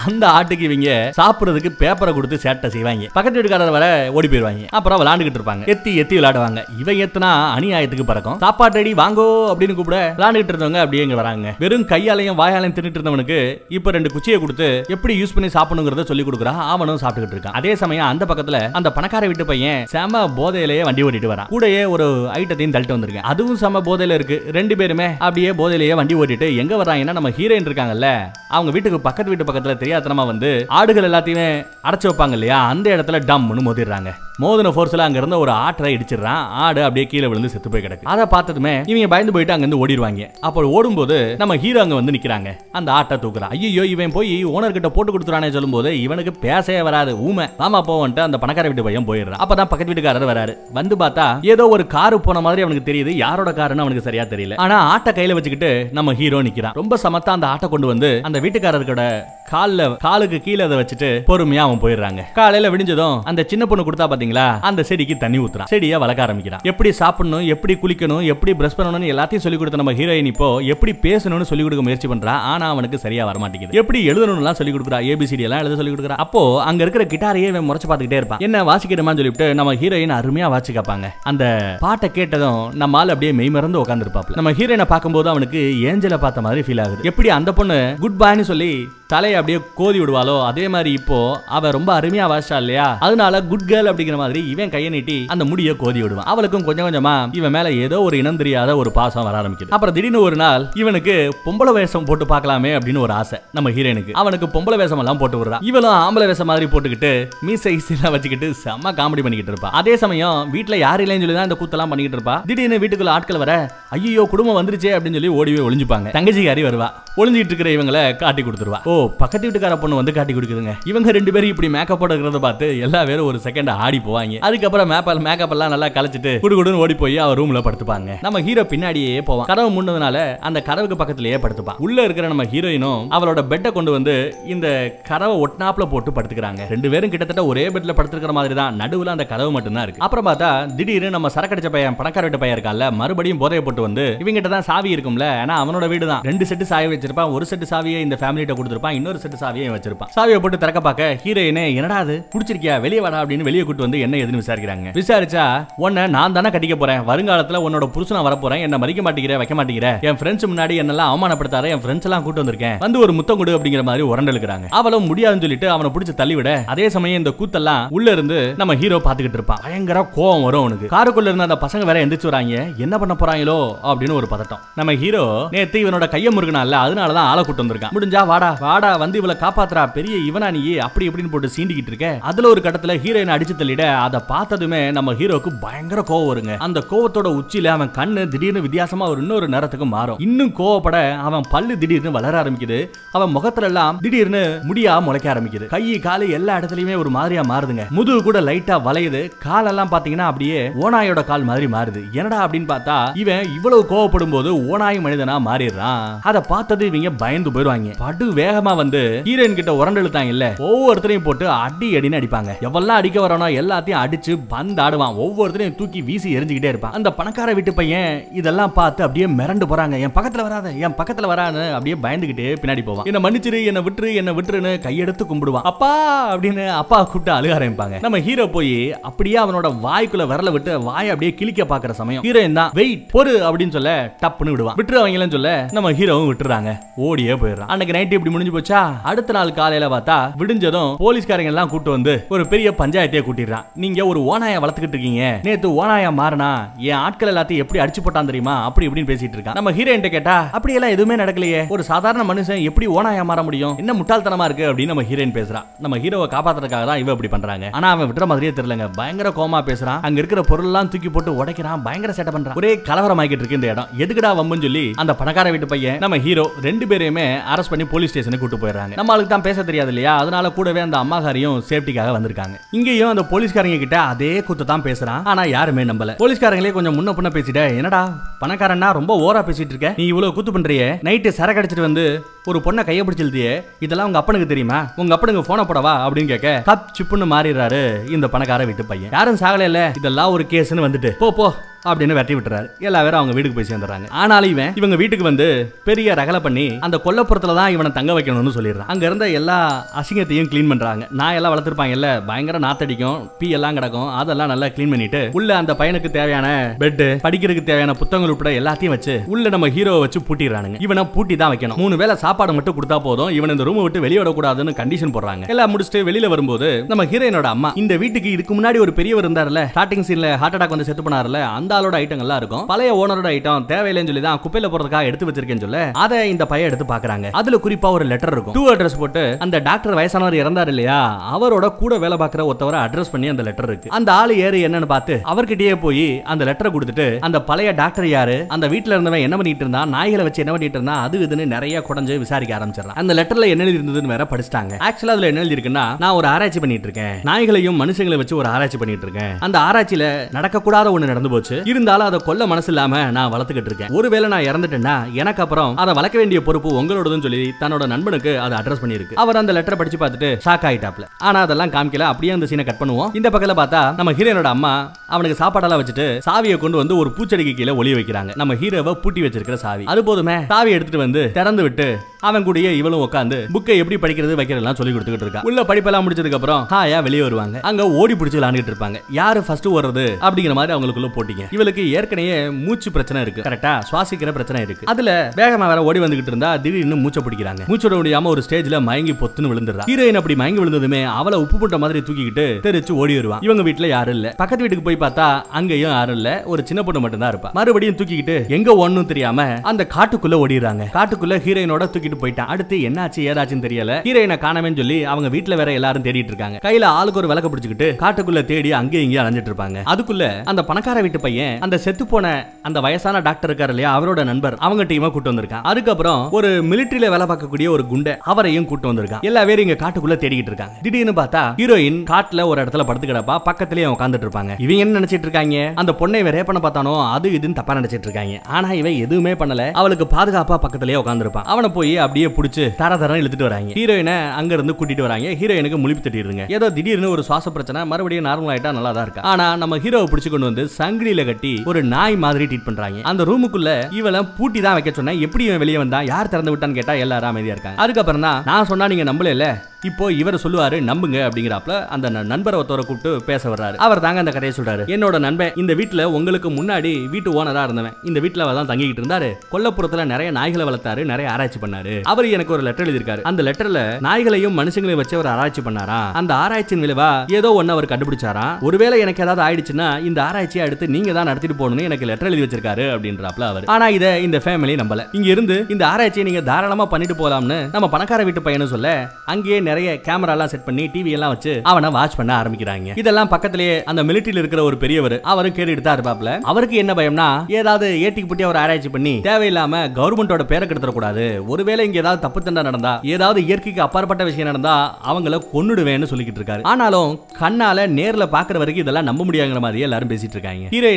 [0.06, 3.08] அந்த ஆட்டுக்கு இவங்க சாப்பிடுறதுக்கு பேப்பரை கொடுத்து சேட்டை செய்வாங்க.
[3.14, 4.66] பக்கத்து வீட்டுக்காரர் வர ஓடி போயிருவாங்க.
[4.70, 5.64] அப்புறம் விளையாண்டுகிட்டு இருப்பாங்க.
[5.74, 6.64] எத்தி எத்தி விளையாடுவாங்க.
[6.80, 8.38] இவன் எத்தனா அநியாயத்துக்கு பறக்கும்.
[8.40, 11.56] சாப்பாட்டு அடி வாங்கோ அப்படின்னு கூப்பிட விளையாண்டுட்டு இருந்தவங்க அப்படியே இங்க வராங்க.
[11.60, 16.60] வெறும் கையாலையும் வாயாலையும் தின்னுட்டு இருந்தவனுக்கு இப்ப ரெண்டு குச்சியை கொடுத்து எப்படி யூஸ் பண்ணி சாப்பிடணுங்கிறத சொல்லி கொடுக்குறான்.
[16.76, 17.58] அவனும் சாப்பிட்டுக்கிட்டு இருக்கான்.
[17.62, 21.50] அதே சமயம் அந்த பக்கத்துல அந்த பணக்கார வீட்டு பையன் செம போதையிலேயே வண்டி ஓட்டிட்டு வரான்.
[21.50, 23.30] கூடயே ஒரு ஐட்டத்தையும் தள்ளிட்டு வந்திருக்கேன்.
[23.34, 24.44] அதுவும் செம போதையில இருக்கு.
[24.52, 29.54] ரெண்டு பேருமே அப்படியே போதையிலேயே வண்டி ஓட்டிட்டு எங்க வர்றாங்கன்னா நம்ம ஹீரோயின் இருக்காங்கல்ல அவங்க வீட்டுக்கு பக்கத்து வீட்டு
[29.54, 31.48] பக்கத்துல தெரியாதனமா வந்து ஆடுகள் எல்லாத்தையுமே
[31.84, 32.68] அடைச்சு வைப்பாங்க இல்லையா?
[32.68, 34.12] அந்த இடத்துல டம்னு மோதிடுறாங்க.
[34.42, 36.44] மோதின ஃபோர்ஸ்ல அங்க இருந்த ஒரு ஆட்டை இடிச்சிடுறான்.
[36.64, 38.08] ஆடு அப்படியே கீழே விழுந்து செத்து போய் கிடக்கு.
[38.14, 40.28] அதை பார்த்ததுமே இவங்க பயந்து போயிட்டு அங்க இருந்து ஓடிடுவாங்க.
[40.48, 42.50] அப்போ ஓடும்போது நம்ம ஹீரோ அங்க வந்து நிக்கிறாங்க.
[42.80, 47.48] அந்த ஆட்டை தூக்குறான் ஐயோ இவன் போய் ஓனர் கிட்ட போட்டு கொடுத்துறானே சொல்லும்போது இவனுக்கு பேசவே வராது ஊமை.
[47.66, 49.42] ஆமா போவன்ட்டு அந்த பணக்கார வீட்டு பையன் போயிடுறான்.
[49.46, 50.56] அப்பதான் பக்கத்து வீட்டுக்காரர் வராரு.
[50.80, 53.14] வந்து பார்த்தா ஏதோ ஒரு காரு போன மாதிரி அவனுக்கு தெரியுது.
[53.26, 54.58] யாரோட காருன்னு அவனுக்கு சரியா தெரியல.
[54.66, 56.78] ஆனா ஆட்டை கையில வச்சுக்கிட்டு நம்ம ஹீரோ நிக்கிறான்.
[56.82, 59.06] ரொம்ப சமத்தா அந்த ஆட்டை கொண்டு வந்து அந்த வீட்டுக்காரர்கோட
[59.52, 62.22] கால்ல காலுக்கு கீழே அதை வச்சுட்டு பொறுமையா அவன் போயிடுறாங்க.
[62.40, 64.68] காலையில விடிஞ்சதும் அந்த சின்ன பொண்ணு கொடுத்தா பாத்தீங்க பாத்தீங்களா?
[64.70, 65.70] அந்த செடிக்கு தண்ணி ஊத்துறான்.
[65.74, 66.64] செடியை வளர்க்க ஆரம்பிக்கிறான்.
[66.72, 71.48] எப்படி சாப்பிடணும் எப்படி குளிக்கணும் எப்படி பிரஷ் பண்ணணும்னு எல்லாத்தையும் சொல்லி கொடுத்த நம்ம ஹீரோயின் இப்போ எப்படி பேசணும்னு
[71.52, 72.36] சொல்லி கொடுக்க முயற்சி பண்றா?
[72.52, 75.00] ஆனா அவனுக்கு சரியா வர மாட்டேங்குது எப்படி எழுதணும்லாம் சொல்லி கொடுக்குறா?
[75.12, 76.18] ஏபிசிடி எல்லாம் எழுத சொல்லி கொடுக்குறா.
[76.26, 78.44] அப்போ அங்க இருக்கிற கிட்டாரையே முறைச்சு பார்த்துக்கிட்டே இருப்பான்.
[78.48, 81.44] என்ன வாசிக்கணுமான்னு சொல்லிட்டு நம்ம ஹீரோயின் அருமையா வாசி கேட்பாங்க அந்த
[81.86, 86.62] பாட்டை கேட்டதும் நம்ம ஆள் அப்படியே மெய் மறந்து உட்காந்துருப்பாப்ல நம்ம ஹீரோயினை பார்க்கும்போது அவனுக்கு ஏஞ்சலை பார்த்த மாதிரி
[86.68, 87.04] ஃபீல் ஆகுது.
[87.12, 88.72] எப்படி அந்த பொண்ணு குட் பாய்னு சொல்லி
[89.14, 90.36] தலையை அப்படியே கோதி விடுவாளோ?
[90.50, 91.20] அதே மாதிரி இப்போ
[91.58, 92.88] அவ ரொம்ப அருமையா வாசிச்சா இல்லையா?
[93.06, 96.30] அதனால குட் கேர்ள் அப்படிங்கிற மாதிரி இவன் கையை நீட்டி அந்த முடியை கோதி விடுவான்.
[96.34, 99.74] அவளுக்கும் கொஞ்சம் கொஞ்சமா இவன் மேல ஏதோ ஒரு இனம் தெரியாத ஒரு பாசம் வர ஆரம்பிக்குது.
[99.76, 101.16] அப்புறம் திடீர்னு ஒரு நாள் இவனுக்கு
[101.46, 105.66] பொம்பளை வேஷம் போட்டு பார்க்கலாமே அப்படின்னு ஒரு ஆசை நம்ம ஹீரோனுக்கு அவனுக்கு பொம்பளை வேஷம் எல்லாம் போட்டு விடுறான்
[105.70, 107.12] இவளும் ஆம்பளை வேஷம் மாதிரி போட்டுக்கிட்டு
[107.48, 107.76] மீசை
[108.16, 109.72] வச்சுக்கிட்டு செம்ம காமெடி பண்ணிக்கிட்டு இருப்பா.
[109.80, 112.38] அதே சமயம் வீட்டுல யாரும் இல்லைன்னு சொல்லி தான் இந்த கூத்தெல்லாம் பண்ணிக்கிட்டு இருப்பா.
[112.50, 113.54] திடீர்னு வீட்டுக்குள்ள ஆட்கள் வர
[113.96, 116.10] ஐயோ குடும்பம் வந்துருச்சே அப்படின்னு சொல்லி ஓடிவே ஒளிஞ்சுப்பாங்க.
[116.18, 116.90] தங்கச்சிக்காரி வருவா.
[117.22, 118.80] ஒளிஞ்சிட்டு இருக்கிற இவங்களை காட்டி கொடுத்துருவா.
[118.92, 120.74] ஓ பக்கத்து வீட்டுக்கார பொண்ணு வந்து காட்டி கொடுக்குதுங்க.
[120.92, 124.40] இவங்க ரெண்டு பேரும் இப்படி மேக்கப் போடுறத பார்த்து எல்லா பேரும் ஒரு செகண்ட் ஆடி போவாங்க.
[124.48, 128.18] அதுக்கப்புறம் மேப்பால் மேக்கப் எல்லாம் நல்லா கலைச்சிட்டு குடுகுடுன்னு ஓடி போய் அவர் ரூம்ல படுத்துப்பாங்க.
[128.28, 129.50] நம்ம ஹீரோ பின்னாடியே போவான்.
[129.52, 130.18] கதவு முன்னதுனால
[130.50, 131.80] அந்த கதவுக்கு பக்கத்திலேயே படுத்துப்பான்.
[131.88, 134.16] உள்ள இருக்கிற நம்ம ஹீரோயினும் அவளோட பெட்டை கொண்டு வந்து
[134.56, 134.68] இந்த
[135.10, 136.62] கதவை ஒட்னாப்ல போட்டு படுத்துக்கிறாங்க.
[136.74, 140.04] ரெண்டு பேரும் கிட்டத்தட்ட ஒரே பெட்ல படுத்துக்கிற மாதிரி தான் நடுவுல அந்த கதவு மட்டும்தான் இருக்கு.
[140.08, 144.50] அப்புறம் பார்த்தா திடீர்னு நம்ம சரக்கடிச்ச பையன் பணக்கார வீட்டு பையன் இருக்கால மறுபடியும் போதையை போட்டு வந்து இவங்கிட்ட
[144.56, 147.32] தான் சாவி இருக்கும்ல ஏன்னா அவனோட வீடு தான் ரெண்டு செட்டு சாவி வச்சிருப்பான்.
[147.36, 148.91] ஒரு செட்டு சாவியை இந்த ஃபேமிலிட்ட கொடுத்துருப்பான்.
[148.92, 150.12] இன்னொரு செட்டு சாவியை வச்சிருப்பான்.
[150.16, 152.28] சாவியை போட்டு திறக்க பார்க்க ஹீரோயினே என்னடா அது?
[152.34, 154.90] குடிச்சிருக்கியா வெளியே வாடா அப்படின்னு வெளியே கூட்டு வந்து என்ன எதுன்னு விசாரிக்கிறாங்க.
[154.94, 157.00] விசாரிச்சா உன்னை நான் தானே கட்டிக்க போறேன்.
[157.00, 158.62] வருங்காலத்துல உன்னோட புருஷனா வரப்போறேன்.
[158.62, 160.02] என்ன மறிக்க மாட்டேங்கிற வைக்க மாட்டேங்கிற.
[160.02, 162.78] என் ஃப்ரெண்ட்ஸ் முன்னாடி என்னெல்லாம் அவமானப்படுத்தாரு என் ஃப்ரெண்ட்ஸ் எல்லாம் கூட்டு வந்திருக்கேன்.
[162.80, 166.64] வந்து ஒரு முத்தம் கொடு அப்படிங்கிற மாதிரி உரண்டலுக்குறாங்க அவளும் முடியாதுன்னு சொல்லிட்டு அவனை பிடிச்சி தள்ளிவிட.
[166.66, 169.60] அதே சமயம் இந்த கூத்தெல்லாம் உள்ள இருந்து நம்ம ஹீரோ பாத்துக்கிட்டு இருப்பான்.
[169.64, 170.88] பயங்கர கோவம் வரும் அவனுக்கு.
[170.96, 172.68] காருக்குள்ள இருந்த அந்த பசங்க வேற எந்திரிச்சு வராங்க.
[172.78, 173.60] என்ன பண்ண போறாங்களோ?
[173.84, 174.62] அப்படின்னு ஒரு பதட்டம்.
[174.76, 177.94] நம்ம ஹீரோ நேத்து இவனோட கைய முருகனால அதனாலதான் ஆளை கூட்டு வந்திருக்கான்.
[177.96, 182.18] முடிஞ்சா வாடா வாடா வாடா வந்து இவளை காப்பாத்துறா பெரிய இவனா நீ அப்படி இப்படின்னு போட்டு சீண்டிக்கிட்டு இருக்க.
[182.20, 186.58] அதுல ஒரு கட்டத்துல ஹீரோயின் அடிச்சு தள்ளிட அதை பார்த்ததுமே நம்ம ஹீரோக்கு பயங்கர கோவம் வருங்க.
[186.58, 190.20] அந்த கோவத்தோட உச்சியில அவன் கண்ணு திடீர்னு வித்தியாசமா ஒரு இன்னொரு நேரத்துக்கு மாறும்.
[190.20, 192.80] இன்னும் கோவப்பட அவன் பல்லு திடீர்னு வளர ஆரம்பிக்குது.
[193.12, 195.68] அவன் முகத்துல எல்லாம் திடீர்னு முடியா முளைக்க ஆரம்பிக்குது.
[195.68, 197.86] கை காலு எல்லா இடத்துலயுமே ஒரு மாதிரியா மாறுதுங்க.
[197.90, 199.32] முதுகு கூட லைட்டா வளையுது.
[199.48, 202.04] காலெல்லாம் பாத்தீங்கன்னா அப்படியே ஓனாயோட கால் மாதிரி மாறுது.
[202.12, 206.10] என்னடா அப்படின்னு பார்த்தா இவன் இவ்வளவு கோவப்படும் போது ஓனாய் மனிதனா மாறிடுறான்.
[206.22, 207.90] அதை பார்த்தது இவங்க பயந்து போயிடுவாங்க.
[207.98, 212.52] படு வேக வேகமா வந்து ஹீரோயின் கிட்ட உரண்டு இழுத்தாங்க இல்ல ஒவ்வொருத்தரையும் போட்டு அடி அடின்னு அடிப்பாங்க.
[212.68, 215.16] எவ்வளவு அடிக்க வரானோ எல்லாத்தையும் அடிச்சு பந்து ஆடுவான்.
[215.24, 216.94] ஒவ்வொருத்தரையும் தூக்கி வீசி எரிஞ்சுக்கிட்டே இருப்பான்.
[216.98, 219.96] அந்த பணக்கார வீட்டு பையன் இதெல்லாம் பார்த்து அப்படியே மிரண்டு போறாங்க.
[220.06, 223.08] என் பக்கத்துல வராத என் பக்கத்துல வரான்னு அப்படியே பயந்துகிட்டு பின்னாடி போவான்.
[223.12, 225.68] என்ன மன்னிச்சிரு என்ன விட்டுரு என்ன விட்டுருன்னு கையெடுத்து கும்பிடுவான்.
[225.72, 225.92] அப்பா!
[226.34, 227.98] அப்படின்னு அப்பா கூப்பிட்டு அழுக ஆரம்பிப்பாங்க.
[228.00, 232.72] நம்ம ஹீரோ போய் அப்படியே அவனோட வாய்க்குள்ள விரல விட்டு வாய் அப்படியே கிழிக்க பாக்குற சமயம் ஹீரோயின் தான்
[232.74, 233.92] வெயிட் பொறு அப்படின்னு சொல்ல
[234.24, 234.78] டப்புன்னு விடுவான்.
[234.82, 236.70] விட்டுருவாங்கன்னு சொல்ல நம்ம ஹீரோவும் விட்டுறாங்க.
[237.08, 237.70] ஓடியே போயிடுறான்.
[237.74, 242.48] அன்னைக்கு நைட்டு இப்படி முடிஞ்சு போச்சா அடுத்த நாள் காலையில பார்த்தா விடிஞ்சதும் போலீஸ்காரங்க எல்லாம் கூட்டு வந்து ஒரு
[242.48, 243.66] பெரிய பஞ்சாயத்தையே கூட்டிடுறான்.
[243.76, 245.40] நீங்க ஒரு ஓனாய வளர்த்துக்கிட்டு இருக்கீங்க.
[245.44, 248.64] நேத்து ஓனாயா மாறினா என் ஆட்கள் எல்லாத்தையும் எப்படி அடிச்சு போட்டான் தெரியுமா?
[248.64, 249.54] அப்படி இப்படின்னு பேசிட்டு இருக்கான்.
[249.54, 251.68] நம்ம ஹீரோயின் கேட்டா அப்படி எல்லாம் எதுவுமே நடக்கலையே.
[251.68, 253.78] ஒரு சாதாரண மனுஷன் எப்படி ஓனாயா மாற முடியும்?
[253.78, 254.74] என்ன முட்டாள்தனமா இருக்கு?
[254.74, 255.66] அப்படின்னு நம்ம ஹீரோயின் பேசுறான்.
[255.80, 257.70] நம்ம ஹீரோவை காப்பாத்துறதுக்காக தான் இவ இப்படி பண்றாங்க.
[257.72, 258.88] ஆனா அவன் விட்டுற மாதிரியே தெரியலங்க.
[258.96, 260.00] பயங்கர கோமா பேசுறான்.
[260.02, 261.84] அங்க இருக்கிற பொருள் எல்லாம் தூக்கி போட்டு உடைக்கிறான்.
[261.84, 262.56] பயங்கர சேட்டை பண்றான்.
[262.56, 263.88] ஒரே கலவரம் ஆகிட்டு இருக்கு இந்த இடம்.
[263.98, 268.41] எதுக்குடா வம்புன்னு சொல்லி அந்த பணக்கார வீட்டு பையன் நம்ம ஹீரோ ரெண்டு பேரையுமே அரெஸ்ட் பண்ணி போலீஸ் ஸ்டேஷனுக்கு
[268.42, 268.96] கூட்டு போயிடுறாங்க.
[269.02, 270.14] நம்மளுக்கு தான் பேச தெரியாது இல்லையா?
[270.18, 272.56] அதனால கூடவே அந்த அம்மாக்காரியும் சேஃப்டிக்காக வந்திருக்காங்க.
[272.72, 275.24] இங்கேயும் அந்த போலீஸ்காரங்க கிட்ட அதே குத்து தான் பேசுறான்.
[275.24, 276.16] ஆனா யாருமே நம்பல.
[276.24, 278.02] போலீஸ்காரங்களே கொஞ்சம் முன்ன பின்ன பேசிட்ட என்னடா
[278.46, 279.94] பணக்காரன்னா ரொம்ப ஓரா பேசிட்டு இருக்க.
[279.98, 280.90] நீ இவ்வளவு கூத்து பண்றியே.
[281.08, 282.06] நைட்டு சரக்கு அடிச்சிட்டு வந்து
[282.46, 284.80] ஒரு பொண்ணை கையை பிடிச்சிருதியே இதெல்லாம் உங்க அப்பனுக்கு தெரியுமா?
[284.96, 285.94] உங்க அப்பனுக்கு போன போடவா?
[286.06, 289.12] அப்படின்னு கேட்க கப் சிப்புன்னு மாறிடுறாரு இந்த பணக்கார வீட்டு பையன்.
[289.12, 291.12] யாரும் சாகல இல்ல இதெல்லாம் ஒரு கேஸ்னு வந்துட்டு.
[291.24, 291.54] போ போ.
[291.90, 292.68] அப்படின்னு வெட்டி விட்டுறாரு.
[292.88, 295.48] எல்லா பேரும் அவங்க வீட்டுக்கு போய் சேர்ந்துறாங்க ஆனாலும் இவன் இவங்க வீட்டுக்கு வந்து
[295.88, 298.90] பெரிய ரகலை பண்ணி அந்த கொல்லப்புறத்துல தான் இவனை தங்க வைக்கணும்னு சொல்லிடுறான்.
[298.94, 299.58] அங்க இருந்த எல்லா
[300.02, 301.04] அசிங்கத்தையும் க்ளீன் பண்றாங்க.
[301.22, 305.76] நான் எல்லாம் வளர்த்துருப்பாங்க இல்ல பயங்கர நாத்தடிக்கும் பீ எல்லாம் கிடக்கும் அதெல்லாம் நல்லா க்ளீன் பண்ணிட்டு உள்ள அந்த
[305.82, 306.48] பையனுக்கு தேவையான
[306.84, 310.80] பெட் படிக்கிறதுக்கு தேவையான புத்தகங்கள் உட்பட எல்லாத்தையும் வச்சு உள்ள நம்ம ஹீரோவை வச்சு பூட்டிடுறானுங்க.
[310.88, 311.80] இவனை பூட்டி தான் வைக்கணும்.
[311.84, 315.50] மூணு வேளை சாப்பாடு மட்டும் கொடுத்தா போதும் இவன் இந்த ரூமை விட்டு வெளியே விடக்கூடாதுன்னு கண்டிஷன் போடுறாங்க.
[315.56, 320.08] எல்லாம் முடிச்சுட்டு வெளியில வரும்போது நம்ம ஹீரோயினோட அம்மா இந்த வீட்டுக்கு இதுக்கு முன்னாடி ஒரு பெரியவர் இருந்தார்ல ஸ்டார்டிங்
[320.10, 322.66] சீன்ல ஹார்ட் அட்டாக் வந்து செத்து பண்ணார்ல அந்த ஆளோட ஐட்டங்கள்லாம் இருக்கும்.
[322.72, 326.88] பழைய ஓனரோட ஐட்டம் தேவையில்லைன்னு சொல்லி தான் குப்பையில போறதுக்காக எடுத்து வச்சிருக்கேன்னு சொல்ல அதை இந்த பையன் எடுத்து
[326.94, 327.30] பாக்குறாங்க.
[327.32, 328.54] அதுல குறிப்பா ஒரு லெட்டர் இருக்கும்.
[328.54, 331.00] டூ அட்ரஸ் போட்டு அந்த டாக்டர் வயசானவர் இறந்தார் இல்லையா?
[331.36, 333.90] அவரோட கூட வேலை பார்க்குற ஒருத்தவரை அட்ரஸ் பண்ணி அந்த லெட்டர் இருக்கு.
[333.90, 338.46] அந்த ஆள் ஏறு என்னன்னு பார்த்து அவர்கிட்டயே போய் அந்த லெட்டரை கொடுத்துட்டு அந்த பழைய டாக்டர் யாரு?
[338.48, 339.94] அந்த வீட்டுல இருந்தவன் என்ன பண்ணிட்டு இருந்தான்?
[339.94, 341.04] நாய்களை வச்சு என்ன பண்ணிட்டு இருந்தான்?
[341.04, 342.96] அது இதுன்னு நிறைய குடஞ்சு விசாரிக்க ஆரம்பிச்சிடறான்.
[342.96, 344.74] அந்த லெட்டர்ல என்ன எழுதி இருந்ததுன்னு வேற படிச்சிட்டாங்க.
[344.90, 347.20] ஆக்சுவலா அதுல என்ன எழுதி இருக்குன்னா நான் ஒரு ஆராய்ச்சி பண்ணிட்டு இருக்கேன்.
[347.24, 349.38] நாய்களையும் மனுஷங்களை வச்சு ஒரு ஆராய்ச்சி பண்ணிட்டு இருக்கேன்.
[349.40, 350.06] அந்த ஆராய்ச்சியில
[350.38, 351.61] நடக்கக்கூடாத ஒண்ணு நடந்து போச்சு.
[351.66, 353.90] இருந்தாலும் அதை கொல்ல மனசு இல்லாம நான் வளர்த்துக்கிட்டு இருக்கேன்.
[353.90, 358.82] ஒருவேளை நான் இறந்துட்டேன்னா எனக்கு அப்புறம் அதை வளர்க்க வேண்டிய பொறுப்பு உங்களோடதுன்னு சொல்லி தன்னோட நண்பனுக்கு அதை அட்ரஸ்
[358.84, 361.06] பண்ணிருக்கு அவர் அந்த லெட்டரை படிச்சு பார்த்துட்டு ஷாக் ஆயிட்டாப்ல.
[361.18, 362.00] ஆனா அதெல்லாம் காமிக்கல.
[362.00, 363.10] அப்படியே அந்த சீனை கட் பண்ணுவோம்.
[363.14, 367.72] இந்த பக்கத்துல பார்த்தா நம்ம ஹீரோனோட அம்மா அவனுக்கு சாப்பாடெல்லாம் வச்சுட்டு சாவியை கொண்டு வந்து ஒரு பூச்செடிக்கு கீழே
[367.72, 368.32] ஒளி வைக்கிறாங்க.
[368.36, 369.84] நம்ம ஹீரோவை பூட்டி வச்சிருக்கிற சாவி.
[369.84, 374.80] அது போதுமே சாவி எடுத்துட்டு வந்து திறந்து விட்டு அவன் கூடயே இவளும் உட்காந்து புக்கை எப்படி படிக்கிறது வைக்கிறதெல்லாம்
[374.80, 375.42] சொல்லி கொடுத்துக்கிட்டு இருக்கா.
[375.44, 377.60] உள்ள படிப்பெல்லாம் முடிச்சதுக்கு அப்புறம் ஹாயா வெளியே வருவாங்க.
[377.60, 378.98] அங்க ஓடி பிடிச்சி விளாண்டுட்டு இருப்பாங்க.
[379.10, 381.46] யாரு ஃபர்ஸ்ட் ஓடுறது அப்படிங்கிற மாதிரி அவங்களுக்குள்ள போட்டிங்க.
[381.52, 383.42] இவளுக்கு ஏற்கனவே மூச்சு பிரச்சனை இருக்கு.
[383.42, 384.86] கரெக்டா சுவாசிக்கிற பிரச்சனை இருக்கு.
[384.86, 387.68] அதுல வேகமா வேற ஓடி வந்துகிட்டு இருந்தா திடீர்னு மூச்சை பிடிக்கிறாங்க.
[387.68, 389.86] மூச்சு விட முடியாம ஒரு ஸ்டேஜ்ல மயங்கி பொத்துன்னு விழுந்துடுறா.
[389.86, 394.14] ஹீரோயின் அப்படி மயங்கி விழுந்ததுமே அவளை உப்பு போட்ட மாதிரி தூக்கிக்கிட்டு தெரிச்சு ஓடி வருவான் இவங்க வீட்டுல யாரும்
[394.14, 394.34] இல்ல.
[394.38, 396.44] பக்கத்து வீட்டுக்கு போய் பார்த்தா அங்கேயும் யாரும் இல்ல.
[396.46, 397.52] ஒரு சின்ன பொண்ணு மட்டும் தான் இருப்பா.
[397.52, 400.86] மறுபடியும் தூக்கிக்கிட்டு எங்க ஒண்ணும் தெரியாம அந்த காட்டுக்குள்ள ஓடிடுறாங்க.
[400.98, 402.52] காட்டுக்குள்ள ஹீரோயினோட தூக்கிட்டு போயிட்டான்.
[402.54, 403.96] அடுத்து என்னாச்சு ஏதாச்சுன்னு தெரியல.
[404.08, 406.60] ஹீரோயினை காணாமேன்னு சொல்லி அவங்க வீட்டுல வேற எல்லாரும் தேடிட்டு இருக்காங்க.
[406.64, 409.80] கையில ஆளுக்கு ஒரு விளக்க பிடிச்சிக்கிட்டு காட்டுக்குள்ள தேடி அங்கேயும் இங்கேயும் அலைஞ்சிட்டு இருப்பாங்க.
[409.94, 412.26] அதுக்குள்ள அந்த பணக்கார வீட்டு பையன் அந்த செத்து போன
[412.62, 413.92] அந்த வயசான டாக்டர் இருக்காரு இல்லையா?
[414.00, 414.56] அவரோட நண்பர்.
[414.68, 415.68] அவங்க டீமா கூட்டு வந்திருக்கான்.
[415.72, 419.20] அதுக்கப்புறம் ஒரு மிலிட்டரியில வேலை பார்க்கக்கூடிய ஒரு குண்டை அவரையும் கூட்டு வந்திருக்கான்.
[419.22, 420.76] எல்லா பேரும் இங்க காட்டுக்குள்ள தேடிக்கிட்டு இருக்காங்க.
[420.82, 423.38] திடீர்னு பார்த்தா ஹீரோயின் காட்டுல ஒரு இடத்துல படுத்து கிடப்பா.
[423.50, 424.54] பக்கத்துலயே உட்காந்துட்டு இருப்பாங்க.
[424.66, 425.72] இவங்க என்ன நினைச்சிட்டு இருக்காங்க?
[425.76, 427.12] அந்த பொண்ணை இவன் ரேப்பனை பார்த்தானோ?
[427.12, 428.42] அது இதுன்னு தப்பா நினைச்சிட்டு இருக்காங்க.
[428.48, 429.72] ஆனா இவன் எதுவுமே பண்ணல.
[429.72, 433.74] அவளுக்கு பாதுகாப்பா பக்கத்துலயே உட்காந்துருப்பான் அவனை போய் அப்படியே புடிச்சு தர தரம் இழுத்துட்டு வராங்க.
[433.74, 435.28] ஹீரோயினை அங்க இருந்து கூட்டிட்டு வராங்க.
[435.42, 439.22] ஹீரோயினுக்கு முழிப்பு தட்டிடுங்க ஏதோ திடீர்னு ஒரு சுவாச பிரச்சனை மறுபடியும் நார்மல் ஆயிட்டா நல்லா தான் இருக்கு?
[439.22, 443.02] ஆனா நம்ம ஹீரோவை பிடிச்சு கொண்டு வந்து சங்கிலியில கட்டி ஒரு நாய் மாதிரி ட்ரீட் பண்றாங்க.
[443.12, 445.22] அந்த ரூமுக்குள்ள இவளை பூட்டி தான் வைக்க சொன்னேன்.
[445.28, 447.82] எப்படி இவன் வெளியே வந்தா யார் திறந்து விட்டான்னு கேட்டா எல்லாரும் அமைதியா இருக்காங்க.
[447.86, 449.50] அதுக்கப்புறம் தான் நான் சொன்னா நீங்க நம்பல
[449.90, 453.76] இப்போ இவர் சொல்லுவாரு நம்புங்க அப்படிங்கிறாப்ல அந்த நண்பர் ஒருத்தரை கூப்பிட்டு பேச வர்றாரு.
[453.86, 454.84] அவர் தாங்க அந்த கதையை சொல்றாரு.
[454.96, 457.96] என்னோட நண்பன் இந்த வீட்டுல உங்களுக்கு முன்னாடி வீட்டு ஓனரா இருந்தவன்.
[458.10, 459.30] இந்த வீட்டுல அவர் தான் தங்கிக்கிட்டு இருந்தாரு.
[459.54, 461.96] கொல்லப்புறத்துல நிறைய நாய்களை வளர்த்தாரு நிறைய ஆராய்ச்சி பண்ணாரு.
[462.12, 463.24] அவர் எனக்கு ஒரு லெட்டர் எழுதியிருக்காரு.
[463.30, 466.00] அந்த லெட்டர்ல நாய்களையும் மனுஷங்களையும் வச்சு அவர் ஆராய்ச்சி பண்ணாரா?
[466.22, 471.11] அந்த ஆராய்ச்சியின் விளைவா ஏதோ ஒன்னு அவர் கண்டுபிடிச்சாரா ஒருவேளை எனக்கு ஏதாவது ஆயிடுச்சுன்னா இந்த ஆராய்ச்சியை அடுத்து நீங்க
[471.18, 473.68] தான் நடத்திட்டு போகணும்னு எனக்கு லெட்டர் எழுதி வச்சிருக்காரு அப்படின்றாப்ல அவர்.
[473.76, 475.06] ஆனா இத இந்த ஃபேமிலி நம்பல.
[475.18, 478.90] இங்க இருந்து இந்த ஆராய்ச்சியை நீங்க தாராளமா பண்ணிட்டு போலாம்னு நம்ம பணக்கார வீட்டு பையனும் சொல்ல
[479.34, 482.90] அங்கேயே நிறைய கேமரா எல்லாம் செட் பண்ணி டிவி எல்லாம் வச்சு அவனை வாட்ச் பண்ண ஆரம்பிக்கிறாங்க.
[483.04, 487.88] இதெல்லாம் பக்கத்திலேயே அந்த மிலிட்டரியில் இருக்கிற ஒரு பெரியவர் அவரும் கேட்டுட்டு தான் இருப்பாப்ல அவருக்கு என்ன பயம்னா ஏதாவது
[488.06, 492.94] ஏட்டிக்கு புட்டி அவர் ஆராய்ச்சி பண்ணி தேவையில்லாம கவர்மெண்டோட பேரை கெடுத்துடக்கூடாது ஒருவேளை இங்க ஏதாவது தப்பு தண்டை நடந்தா
[493.16, 494.76] ஏதாவது இயற்கைக்கு அப்பாற்பட்ட விஷயம் நடந்தா
[495.12, 496.64] அவங்கள கொன்னுடுவேன்னு சொல்லிக்கிட்டு இருக்காரு.
[496.72, 500.68] ஆனாலும் கண்ணால நேர்ல பாக்குற வரைக்கும் இதெல்லாம் நம்ப முடியாங்கிற மாதிரி எல்லாரும் பேசிட்டு இருக்காங்க.
[500.76, 500.90] ஹீரோ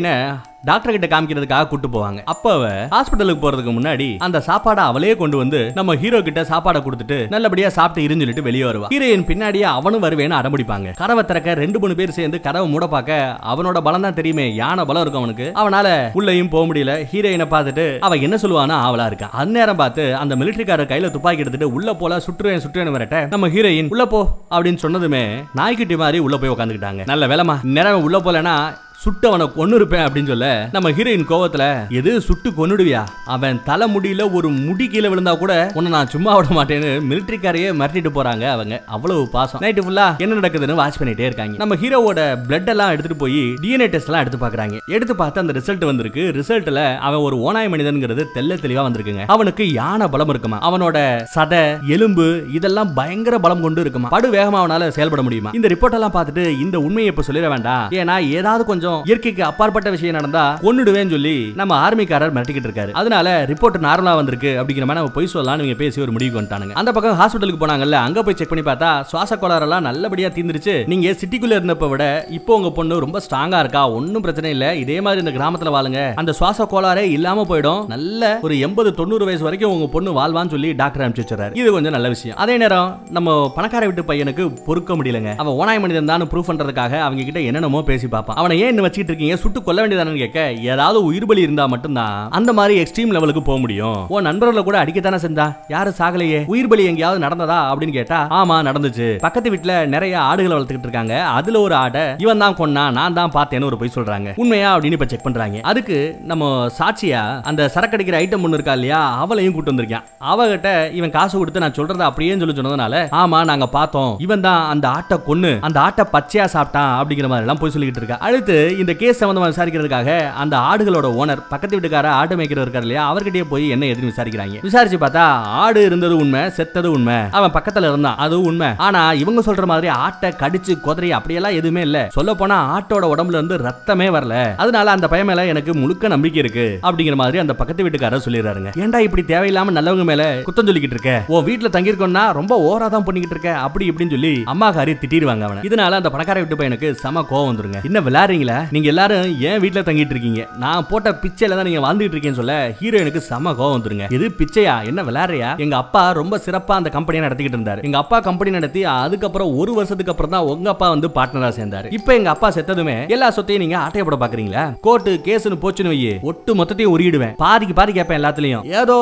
[0.69, 2.21] டாக்டர் கிட்ட காமிக்கிறதுக்காக கூட்டு போவாங்க.
[2.33, 7.19] அப்ப அவ ஹாஸ்பிட்டலுக்கு போறதுக்கு முன்னாடி அந்த சாப்பாடை அவளே கொண்டு வந்து நம்ம ஹீரோ கிட்ட சாப்பாடை கொடுத்துட்டு
[7.35, 8.87] நல்லபடியா சாப்பிட்டு இருந்துட்டு சொல்லிட்டு வெளியே வருவா.
[8.93, 10.88] ஹீரோயின் பின்னாடியே அவனும் வருவேன்னு அடம்பிடிப்பாங்க.
[11.01, 13.19] கதவை திறக்க ரெண்டு மூணு பேர் சேர்ந்து கதவை மூட பார்க்க
[13.53, 15.47] அவனோட பலம் தான் தெரியுமே யானை பலம் இருக்கும் அவனுக்கு.
[15.62, 15.87] அவனால
[16.21, 16.95] உள்ளேயும் போக முடியல.
[17.11, 21.95] ஹீரோயினை பார்த்துட்டு அவ என்ன சொல்லுவானா அவளா இருக்கான் அந்நேரம் பார்த்து அந்த மிலிட்டரிக்காரர் கையில துப்பாக்கி எடுத்துட்டு உள்ள
[22.03, 24.23] போல சுற்றுவேன் சுற்றுவேன் வரட்ட நம்ம ஹீரோயின் உள்ள போ
[24.55, 25.23] அப்படின்னு சொன்னதுமே
[25.61, 28.57] நாய்க்குட்டி மாதிரி உள்ள போய் உட்காந்துக்கிட்டாங்க நல்ல வேலைமா நேரம் உள்ள போலனா
[29.05, 31.64] சுட்டு அவனை கொன்னு இருப்பேன் அப்படின்னு சொல்ல நம்ம ஹீரோயின் கோவத்துல
[31.99, 33.01] எது சுட்டு கொன்னுடுவியா?
[33.35, 38.11] அவன் தலை முடியில ஒரு முடி கீழே விழுந்தா கூட உன்னை நான் சும்மா விட மாட்டேன்னு மிலிட்டரிக்காரையே மிரட்டிட்டு
[38.14, 38.75] போறாங்க அவங்க.
[38.87, 39.61] அவ்வளவு பாசம்.
[39.61, 41.57] நைட்டு ஃபுல்லா என்ன நடக்குதுன்னு வாட்ச் பண்ணிட்டே இருக்காங்க.
[41.57, 44.79] நம்ம ஹீரோவோட பிளட் எல்லாம் எடுத்துட்டு போய் டிஎன்ஏ டெஸ்ட் எல்லாம் எடுத்து பாக்குறாங்க.
[44.97, 46.25] எடுத்து பார்த்து அந்த ரிசல்ட் வந்திருக்கு.
[46.38, 49.27] ரிசல்ட்ல அவன் ஒரு ஓனாய் மனிதன்கிறது தெல்ல தெளிவா வந்திருக்குங்க.
[49.27, 50.61] அவனுக்கு யானை பலம் இருக்குமா?
[50.71, 50.97] அவனோட
[51.35, 51.62] சதை
[51.97, 54.09] எலும்பு இதெல்லாம் பயங்கர பலம் கொண்டு இருக்குமா?
[54.09, 55.51] படு வேகமா அவனால செயல்பட முடியுமா?
[55.61, 57.87] இந்த ரிப்போர்ட் எல்லாம் பார்த்துட்டு இந்த உண்மையை இப்ப சொல்லிட வேண்டாம்.
[58.01, 62.92] ஏன்னா ஏதாவது கொஞ்சம் இயற்கைக்கு அப்பாற்பட்ட விஷயம் நடந்தா கொன்னுடுவேன்னு சொல்லி நம்ம ஆர்மிக்காரர் மிரட்டிக்கிட்டு இருக்காரு.
[63.00, 64.52] அதனால ரிப்போர்ட் நார்மலா வந்திருக்கு.
[64.61, 66.74] அப்படிங்கிற மாதிரி நம்ம பொய் சொல்லலாம் நீங்க பேசி ஒரு முடிவுக்கு வந்துட்டானுங்க.
[66.83, 70.74] அந்த பக்கம் ஹாஸ்பிட்டலுக்கு போனாங்கல்ல அங்க போய் செக் பண்ணி பார்த்தா சுவாச கோளாறெல்லாம் நல்லபடியா தீர்ந்துருச்சு.
[70.92, 72.04] நீங்க சிட்டிக்குள்ள இருந்தப்ப விட
[72.38, 73.83] இப்போ உங்க பொண்ணு ரொம்ப ஸ்ட்ராங்கா இருக்கா?
[73.98, 74.66] ஒன்னும் பிரச்சனை இல்ல.
[74.83, 76.00] இதே மாதிரி இந்த கிராமத்துல வாழுங்க.
[76.22, 77.83] அந்த சுவாச கோளாறே இல்லாம போயிடும்.
[77.94, 81.96] நல்ல ஒரு எண்பது தொண்ணூறு வயசு வரைக்கும் உங்க பொண்ணு வாழ்வான்னு சொல்லி டாக்டர் அனுப்பிச்சு வச்சுறாரு இது கொஞ்சம்
[81.96, 82.38] நல்ல விஷயம்.
[82.44, 85.30] அதே நேரம் நம்ம பணக்கார வீட்டு பையனுக்கு பொறுக்க முடியலங்க.
[85.42, 88.37] அவன் ஓனாய் மனிதன் தான் ப்ரூவ் பண்றதுக்காக அவங்க கிட்ட என்னென்னமோ பேசி பார்ப்பான்.
[88.40, 90.40] அவனை ஏன் இன்னும் இருக்கீங்க சுட்டு கொல்ல வேண்டியதானு கேட்க
[90.73, 94.01] ஏதாவது உயிர் பலி இருந்தா மட்டும்தான் அந்த மாதிரி எக்ஸ்ட்ரீம் லெவலுக்கு போக முடியும்.
[94.14, 95.47] உன் நண்பர்களை கூட அடிக்கத்தானே செஞ்சா?
[95.75, 96.40] யாரு சாகலையே?
[96.53, 99.07] உயிர் பலி எங்கேயாவது நடந்ததா அப்படின்னு கேட்டா ஆமா நடந்துச்சு.
[99.25, 101.14] பக்கத்து வீட்டுல நிறைய ஆடுகளை வளர்த்துக்கிட்டு இருக்காங்க.
[101.38, 104.35] அதுல ஒரு ஆடை இவன் தான் கொன்னா நான் தான் பார்த்தேன்னு ஒரு பொய் சொல்றாங்க.
[104.42, 105.61] உண்மையா அப்படின்னு இப்ப செக் பண்றாங்க.
[105.73, 105.99] அதுக்கு
[106.33, 110.07] நம்ம சாட்சியா அந்த சரக்கடிக்கிற ஐட்டம் ஒண்ணு இருக்கா இல்லையா அவளையும் கூட்டு வந்திருக்கான்.
[110.33, 110.68] அவகிட்ட
[111.01, 114.12] இவன் காசு கொடுத்து நான் சொல்றதை அப்படியே சொல்லி சொன்னதுனால ஆமா நாங்க பார்த்தோம்.
[114.27, 118.18] இவன் தான் அந்த ஆட்டை கொன்னு அந்த ஆட்டை பச்சையா சாப்பிட்டான் அப்படிங்கிற மாதிரி எல்லாம் போய் சொல்லிக்கிட்டு இருக்கா.
[118.27, 120.11] அடுத்து இந்த கேஸ் சம்பந்தமாக விசாரிக்கிறதுக்காக
[120.43, 123.03] அந்த ஆடுகளோட ஓனர் பக்கத்து வீட்டுக்கார ஆடு மேய்க்கிறவர் இருக்கார் இல்லையா?
[123.13, 124.61] அவர்கிட்டயே போய் என்ன எதுன்னு விசாரிக்கிறாங்க.
[124.61, 125.25] விசாரிச்சு பார்த்தா
[125.63, 127.17] ஆடு இருந்தது உண்மை செத்தது உண்மை.
[127.31, 128.69] அவன் பக்கத்துல இருந்தான் அதுவும் உண்மை.
[128.77, 131.99] ஆனா இவங்க சொல்ற மாதிரி ஆட்டை கடிச்சு குதிரை அப்படியெல்லாம் எதுவுமே இல்ல.
[132.13, 134.35] சொல்ல போனா ஆட்டோட உடம்புல இருந்து ரத்தமே வரல.
[134.57, 138.73] அதனால அந்த பையன் மேல எனக்கு முழுக்க நம்பிக்கை இருக்கு அப்படிங்கிற மாதிரி அந்த பக்கத்து வீட்டுக்காரர் சொல்லிடுறாருங்க.
[138.85, 141.15] ஏன்டா இப்படி தேவையில்லாம நல்லவங்க மேல குத்தம் சொல்லிக்கிட்டு இருக்க?
[141.27, 145.63] உன் வீட்டுல தங்கியிருக்கோம்னா ரொம்ப ஓரா தான் பண்ணிக்கிட்டு இருக்க அப்படி இப்படின்னு சொல்லி அம்மா காரி திட்டிடுவாங்க அவனை.
[145.71, 147.81] இதனால அந்த பணக்கார வீட்டு பையனுக்கு செம கோவம் வந்துருங்க.
[147.89, 148.54] இன்னும் விளையாடுறீங்களா?
[148.75, 150.43] நீங்க எல்லாரும் ஏன் வீட்டுல தங்கிட்டு இருக்கீங்க.
[150.64, 154.07] நான் போட்ட பிச்சையில தான் நீங்க வாழ்ந்துட்டு இருக்கேன்னு சொல்ல ஹீரோயினுக்கு செம கோவம் வந்துருங்க.
[154.17, 154.75] இது பிச்சையா?
[154.90, 155.51] என்ன விளையாடுறியா?
[155.64, 157.83] எங்க அப்பா ரொம்ப சிறப்பா அந்த கம்பெனியை நடத்திக்கிட்டு இருந்தாரு.
[157.88, 161.90] எங்க அப்பா கம்பெனி நடத்தி அதுக்கப்புறம் ஒரு வருஷத்துக்கு அப்புறம் தான் உங்க அப்பா வந்து பார்ட்னரா சேர்ந்தாரு.
[161.99, 164.64] இப்போ எங்க அப்பா செத்ததுமே எல்லா சொத்தையும் நீங்க ஆட்டைய போட பாக்குறீங்களா?
[164.87, 167.35] கோர்ட்டு கேஸ்னு போச்சுன்னு வையே ஒட்டு மொத்தத்தையும் உருகிடுவேன்.
[167.45, 168.64] பாதிக்கு பாதி கேட்பேன் எல்லாத்துலயும்.
[168.81, 168.97] ஏதோ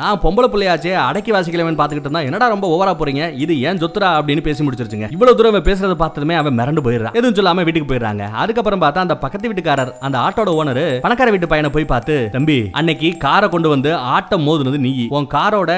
[0.00, 3.24] நான் பொம்பளை பிள்ளையாச்சே அடக்கி வாசிக்கலவன் பாத்துக்கிட்டு இருந்தா என்னடா ரொம்ப ஓவரா போறீங்க?
[3.44, 5.08] இது ஏன் சொத்துரா அப்படின்னு பேசி முடிச்சிருச்சுங்க.
[5.16, 7.14] இவ்வளவு தூரம் பேசுறத பார்த்ததுமே அவன் மிரண்டு போயிடுறான்.
[7.18, 8.24] எதுவும் சொல்லாம வீட்டுக்கு போயிடுறாங்க.
[8.42, 13.16] அதுக்கப்புறம் பார்த்தா அந்த பக்கத்து வீட்டுக்காரர் அந்த ஆட்டோட ஓனர் பணக்கார வீட்டு பையனை போய் பார்த்து தம்பி அன்னைக்கு
[13.18, 14.92] காரை கொண்டு வந்து ஆட்டம் மோதுனது நீ.
[15.10, 15.72] உன் காரோட